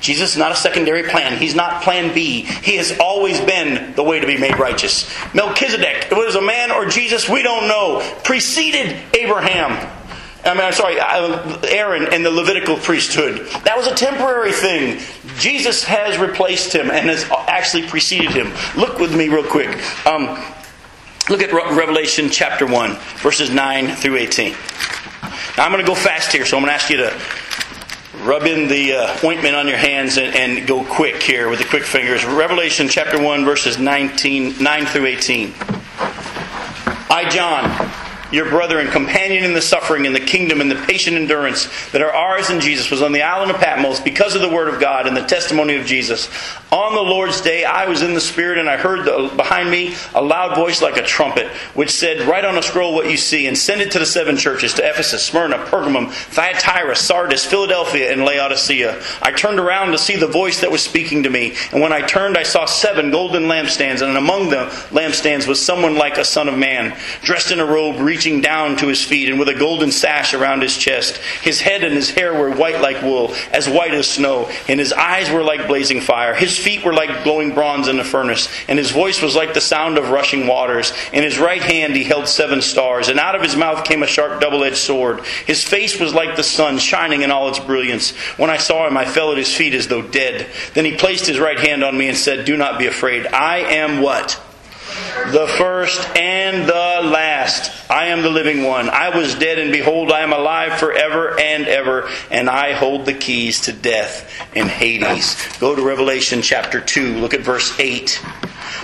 [0.00, 1.38] Jesus is not a secondary plan.
[1.38, 2.42] He's not plan B.
[2.42, 5.12] He has always been the way to be made righteous.
[5.34, 9.99] Melchizedek, it was a man or Jesus, we don't know, preceded Abraham.
[10.44, 10.98] I mean, I'm sorry,
[11.70, 13.46] Aaron and the Levitical priesthood.
[13.64, 15.00] That was a temporary thing.
[15.36, 18.52] Jesus has replaced him and has actually preceded him.
[18.76, 19.68] Look with me real quick.
[20.06, 20.42] Um,
[21.28, 24.52] look at Revelation chapter 1, verses 9 through 18.
[25.58, 27.20] Now, I'm going to go fast here, so I'm going to ask you to
[28.24, 31.64] rub in the uh, ointment on your hands and, and, go quick here with the
[31.64, 32.24] quick fingers.
[32.24, 35.54] Revelation chapter 1, verses 19, 9 through 18.
[37.12, 37.99] I, John
[38.32, 42.02] your brother and companion in the suffering and the kingdom and the patient endurance that
[42.02, 44.80] are ours in Jesus was on the island of Patmos because of the word of
[44.80, 46.28] God and the testimony of Jesus.
[46.72, 49.94] On the Lord's day, I was in the Spirit and I heard the, behind me
[50.14, 53.46] a loud voice like a trumpet, which said, Write on a scroll what you see
[53.46, 58.24] and send it to the seven churches to Ephesus, Smyrna, Pergamum, Thyatira, Sardis, Philadelphia, and
[58.24, 59.02] Laodicea.
[59.22, 62.02] I turned around to see the voice that was speaking to me, and when I
[62.02, 66.48] turned, I saw seven golden lampstands, and among the lampstands was someone like a son
[66.48, 69.90] of man, dressed in a robe reaching down to his feet and with a golden
[69.90, 71.16] sash around his chest.
[71.42, 74.92] His head and his hair were white like wool, as white as snow, and his
[74.92, 76.34] eyes were like blazing fire.
[76.34, 79.60] His feet were like glowing bronze in a furnace, and his voice was like the
[79.60, 80.92] sound of rushing waters.
[81.12, 84.06] In his right hand he held seven stars, and out of his mouth came a
[84.06, 85.24] sharp double edged sword.
[85.46, 88.10] His face was like the sun, shining in all its brilliance.
[88.36, 90.46] When I saw him, I fell at his feet as though dead.
[90.74, 93.26] Then he placed his right hand on me and said, Do not be afraid.
[93.26, 94.40] I am what?
[95.32, 97.90] The first and the last.
[97.90, 98.88] I am the living one.
[98.88, 103.14] I was dead, and behold, I am alive forever and ever, and I hold the
[103.14, 105.36] keys to death and Hades.
[105.58, 108.22] Go to Revelation chapter 2, look at verse 8.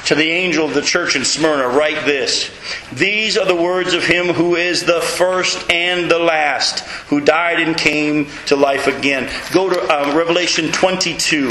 [0.07, 2.51] To the angel of the church in Smyrna, write this
[2.93, 7.61] These are the words of him who is the first and the last, who died
[7.61, 9.29] and came to life again.
[9.53, 11.51] Go to um, Revelation 22,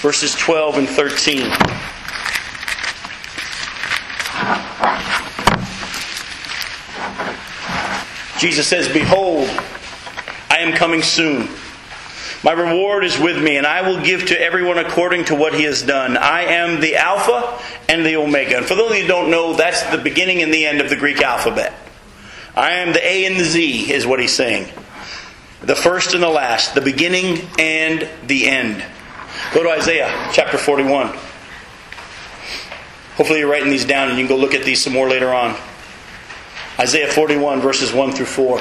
[0.00, 1.50] verses 12 and 13.
[8.38, 9.48] Jesus says, Behold,
[10.50, 11.48] I am coming soon.
[12.44, 15.62] My reward is with me, and I will give to everyone according to what he
[15.62, 16.18] has done.
[16.18, 17.58] I am the Alpha
[17.88, 18.58] and the Omega.
[18.58, 20.90] And for those of you who don't know, that's the beginning and the end of
[20.90, 21.72] the Greek alphabet.
[22.54, 24.68] I am the A and the Z, is what he's saying.
[25.62, 28.84] The first and the last, the beginning and the end.
[29.54, 31.16] Go to Isaiah chapter 41.
[33.16, 35.32] Hopefully, you're writing these down and you can go look at these some more later
[35.32, 35.56] on.
[36.78, 38.60] Isaiah 41, verses 1 through 4.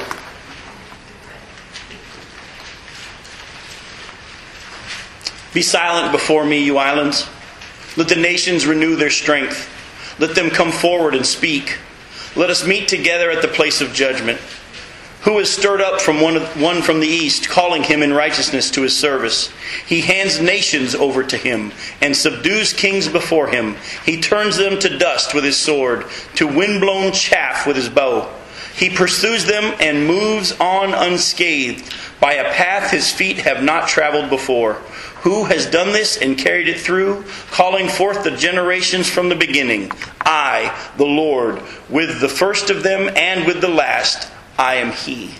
[5.53, 7.27] Be silent before me, you islands.
[7.95, 9.69] Let the nations renew their strength.
[10.19, 11.77] Let them come forward and speak.
[12.35, 14.39] Let us meet together at the place of judgment.
[15.23, 18.81] Who has stirred up from one, one from the east, calling him in righteousness to
[18.81, 19.49] his service?
[19.87, 21.71] He hands nations over to him
[22.01, 23.77] and subdues kings before him.
[24.05, 26.05] He turns them to dust with his sword,
[26.35, 28.29] to windblown chaff with his bow.
[28.75, 34.29] He pursues them and moves on unscathed by a path his feet have not traveled
[34.29, 34.73] before.
[35.21, 39.89] Who has done this and carried it through, calling forth the generations from the beginning?
[40.19, 44.29] I, the Lord, with the first of them and with the last.
[44.57, 45.35] I am He.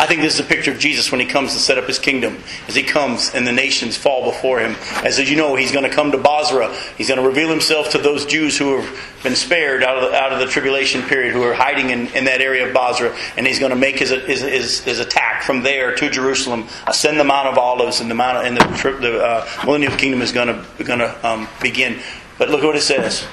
[0.00, 1.98] I think this is a picture of Jesus when he comes to set up his
[1.98, 2.38] kingdom.
[2.68, 4.76] As he comes and the nations fall before him.
[5.04, 6.74] As you know, he's going to come to Bozrah.
[6.96, 10.16] He's going to reveal himself to those Jews who have been spared out of the,
[10.16, 13.14] out of the tribulation period, who are hiding in, in that area of Bozrah.
[13.36, 17.20] And he's going to make his, his, his, his attack from there to Jerusalem, ascend
[17.20, 20.48] the Mount of Olives, and the, Mount and the, the uh, millennial kingdom is going
[20.48, 22.00] to, going to um, begin.
[22.38, 23.26] But look what it says.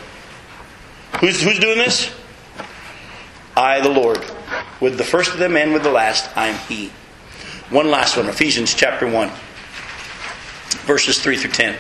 [1.22, 2.14] Who's, who's doing this?
[3.56, 4.20] I, the Lord.
[4.80, 6.92] With the first of them and with the last, I am He.
[7.70, 9.30] One last one Ephesians chapter 1,
[10.86, 11.76] verses 3 through 10.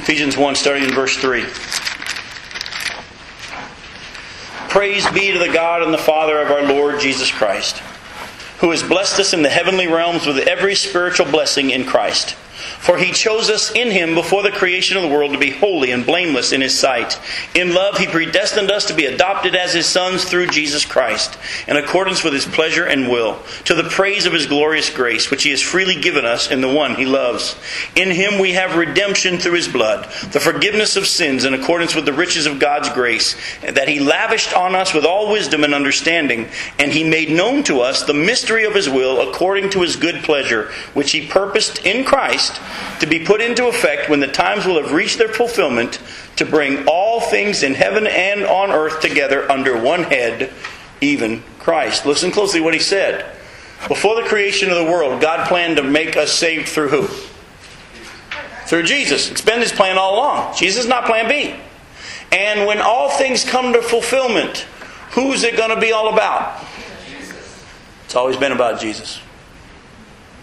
[0.00, 1.44] Ephesians 1, starting in verse 3.
[4.68, 7.78] Praise be to the God and the Father of our Lord Jesus Christ,
[8.58, 12.36] who has blessed us in the heavenly realms with every spiritual blessing in Christ.
[12.82, 15.92] For he chose us in him before the creation of the world to be holy
[15.92, 17.18] and blameless in his sight.
[17.54, 21.38] In love, he predestined us to be adopted as his sons through Jesus Christ,
[21.68, 25.44] in accordance with his pleasure and will, to the praise of his glorious grace, which
[25.44, 27.56] he has freely given us in the one he loves.
[27.94, 32.04] In him we have redemption through his blood, the forgiveness of sins in accordance with
[32.04, 36.48] the riches of God's grace, that he lavished on us with all wisdom and understanding,
[36.78, 40.22] and he made known to us the mystery of his will according to his good
[40.24, 42.51] pleasure, which he purposed in Christ
[43.00, 46.00] to be put into effect when the times will have reached their fulfillment
[46.36, 50.52] to bring all things in heaven and on earth together under one head,
[51.00, 52.06] even Christ.
[52.06, 53.24] Listen closely what he said.
[53.88, 57.06] Before the creation of the world, God planned to make us saved through who?
[58.66, 59.30] Through Jesus.
[59.30, 60.56] It's been his plan all along.
[60.56, 61.54] Jesus is not plan B.
[62.30, 64.66] And when all things come to fulfillment,
[65.10, 66.64] who's it going to be all about?
[68.04, 69.20] It's always been about Jesus.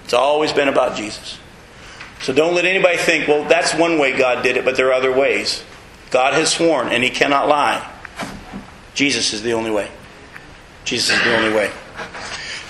[0.03, 1.39] It's always been about Jesus.
[2.21, 4.93] So don't let anybody think, well, that's one way God did it, but there are
[4.93, 5.63] other ways.
[6.11, 7.89] God has sworn, and He cannot lie.
[8.93, 9.89] Jesus is the only way.
[10.83, 11.71] Jesus is the only way.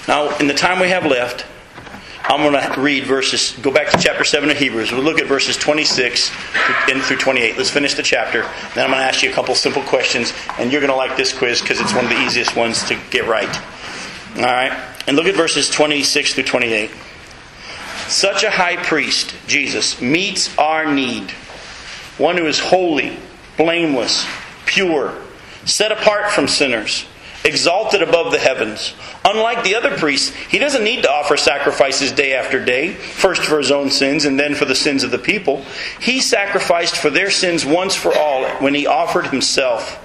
[0.07, 1.45] Now, in the time we have left,
[2.23, 4.91] I'm going to read verses, go back to chapter 7 of Hebrews.
[4.91, 6.29] We'll look at verses 26
[6.89, 7.57] in through 28.
[7.57, 8.43] Let's finish the chapter.
[8.75, 11.17] Then I'm going to ask you a couple simple questions, and you're going to like
[11.17, 13.49] this quiz because it's one of the easiest ones to get right.
[14.35, 14.71] All right?
[15.07, 16.91] And look at verses 26 through 28.
[18.09, 21.29] Such a high priest, Jesus, meets our need.
[22.17, 23.15] One who is holy,
[23.55, 24.25] blameless,
[24.65, 25.13] pure,
[25.63, 27.05] set apart from sinners,
[27.45, 28.95] exalted above the heavens.
[29.23, 33.59] Unlike the other priests, he doesn't need to offer sacrifices day after day, first for
[33.59, 35.63] his own sins and then for the sins of the people.
[35.99, 40.03] He sacrificed for their sins once for all when he offered himself.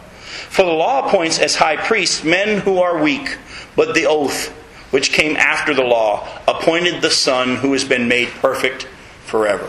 [0.51, 3.39] For the law appoints as high priests men who are weak,
[3.75, 4.55] but the oath
[4.95, 8.85] which came after the law, appointed the Son who has been made perfect
[9.25, 9.69] forever.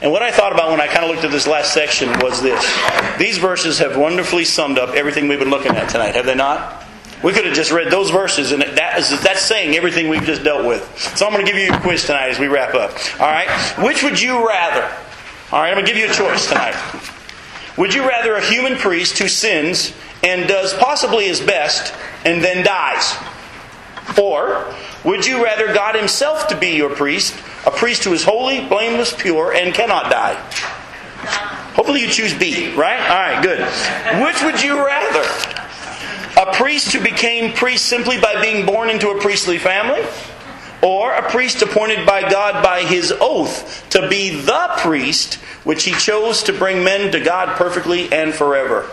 [0.00, 2.40] And what I thought about when I kind of looked at this last section was
[2.40, 2.64] this.
[3.18, 6.86] These verses have wonderfully summed up everything we've been looking at tonight, have they not?
[7.22, 10.42] We could have just read those verses, and that is, that's saying everything we've just
[10.42, 10.88] dealt with.
[11.14, 12.92] So I'm going to give you a quiz tonight as we wrap up.
[13.20, 13.50] All right?
[13.84, 14.84] Which would you rather?
[15.52, 16.76] All right, I'm going to give you a choice tonight.
[17.76, 19.92] Would you rather a human priest who sins
[20.22, 21.92] and does possibly his best
[22.24, 23.14] and then dies?
[24.16, 24.72] Or
[25.04, 27.34] would you rather God Himself to be your priest,
[27.66, 30.34] a priest who is holy, blameless, pure, and cannot die?
[31.74, 33.00] Hopefully you choose B, right?
[33.00, 33.60] All right, good.
[34.24, 35.22] Which would you rather?
[36.40, 40.04] A priest who became priest simply by being born into a priestly family?
[40.82, 45.34] Or a priest appointed by God by his oath to be the priest
[45.64, 48.88] which he chose to bring men to God perfectly and forever?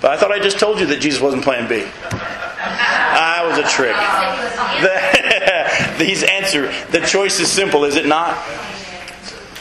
[0.00, 1.84] But I thought I just told you that Jesus wasn't plan B.
[2.66, 3.96] That was a trick.
[4.82, 6.72] The, these answer.
[6.90, 8.36] The choice is simple, is it not?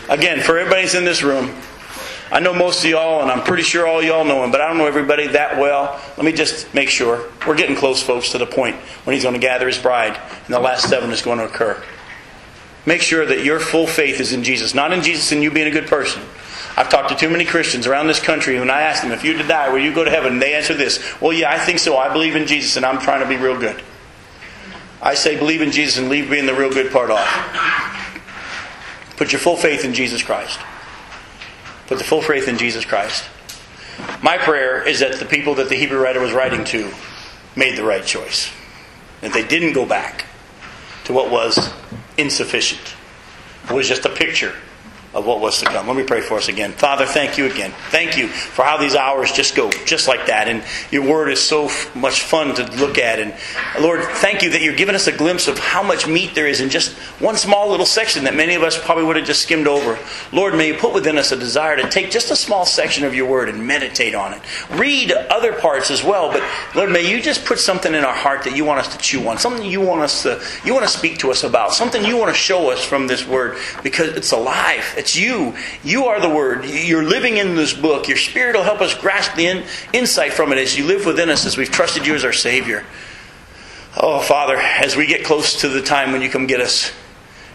[0.10, 1.56] Again, for everybody's in this room,
[2.32, 4.68] I know most of y'all, and I'm pretty sure all y'all know him, but I
[4.68, 6.02] don't know everybody that well.
[6.18, 7.30] Let me just make sure.
[7.48, 8.76] We're getting close, folks, to the point
[9.06, 11.82] when he's going to gather his bride, and the last seven is going to occur.
[12.86, 15.68] Make sure that your full faith is in Jesus, not in Jesus and you being
[15.68, 16.22] a good person.
[16.78, 19.38] I've talked to too many Christians around this country, and I ask them, if you
[19.38, 20.34] to die, will you go to heaven?
[20.34, 21.98] And they answer this Well, yeah, I think so.
[21.98, 23.82] I believe in Jesus, and I'm trying to be real good.
[25.02, 27.28] I say, believe in Jesus and leave being the real good part off.
[29.18, 30.60] Put your full faith in Jesus Christ.
[31.88, 33.24] Put the full faith in Jesus Christ.
[34.22, 36.92] My prayer is that the people that the Hebrew writer was writing to
[37.56, 38.52] made the right choice.
[39.22, 40.26] That they didn't go back
[41.06, 41.72] to what was
[42.18, 42.96] insufficient.
[43.70, 44.54] It was just a picture
[45.16, 45.88] of what was to come.
[45.88, 46.74] Let me pray for us again.
[46.74, 47.72] Father, thank you again.
[47.90, 50.50] Thank you for how these hours just go just like that.
[50.50, 53.20] And your word is so f- much fun to look at.
[53.20, 53.34] And
[53.80, 56.60] Lord, thank you that you're giving us a glimpse of how much meat there is
[56.60, 59.68] in just one small little section that many of us probably would have just skimmed
[59.68, 59.98] over.
[60.34, 63.16] Lord, may you put within us a desire to take just a small section of
[63.16, 64.42] your word and meditate on it.
[64.72, 66.44] Read other parts as well, but
[66.76, 69.26] Lord, may you just put something in our heart that you want us to chew
[69.30, 72.18] on, something you want us to you want to speak to us about, something you
[72.18, 74.84] want to show us from this word because it's alive.
[75.06, 75.54] It's you.
[75.84, 76.66] You are the word.
[76.66, 78.08] You're living in this book.
[78.08, 81.30] Your spirit will help us grasp the in, insight from it as you live within
[81.30, 82.84] us as we've trusted you as our savior.
[83.96, 86.92] Oh, Father, as we get close to the time when you come get us,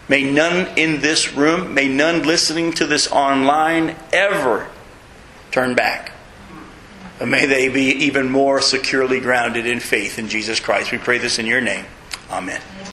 [0.09, 4.69] may none in this room, may none listening to this online ever
[5.51, 6.13] turn back.
[7.21, 10.93] May they be even more securely grounded in faith in Jesus Christ.
[10.93, 11.85] We pray this in your name.
[12.31, 12.61] Amen.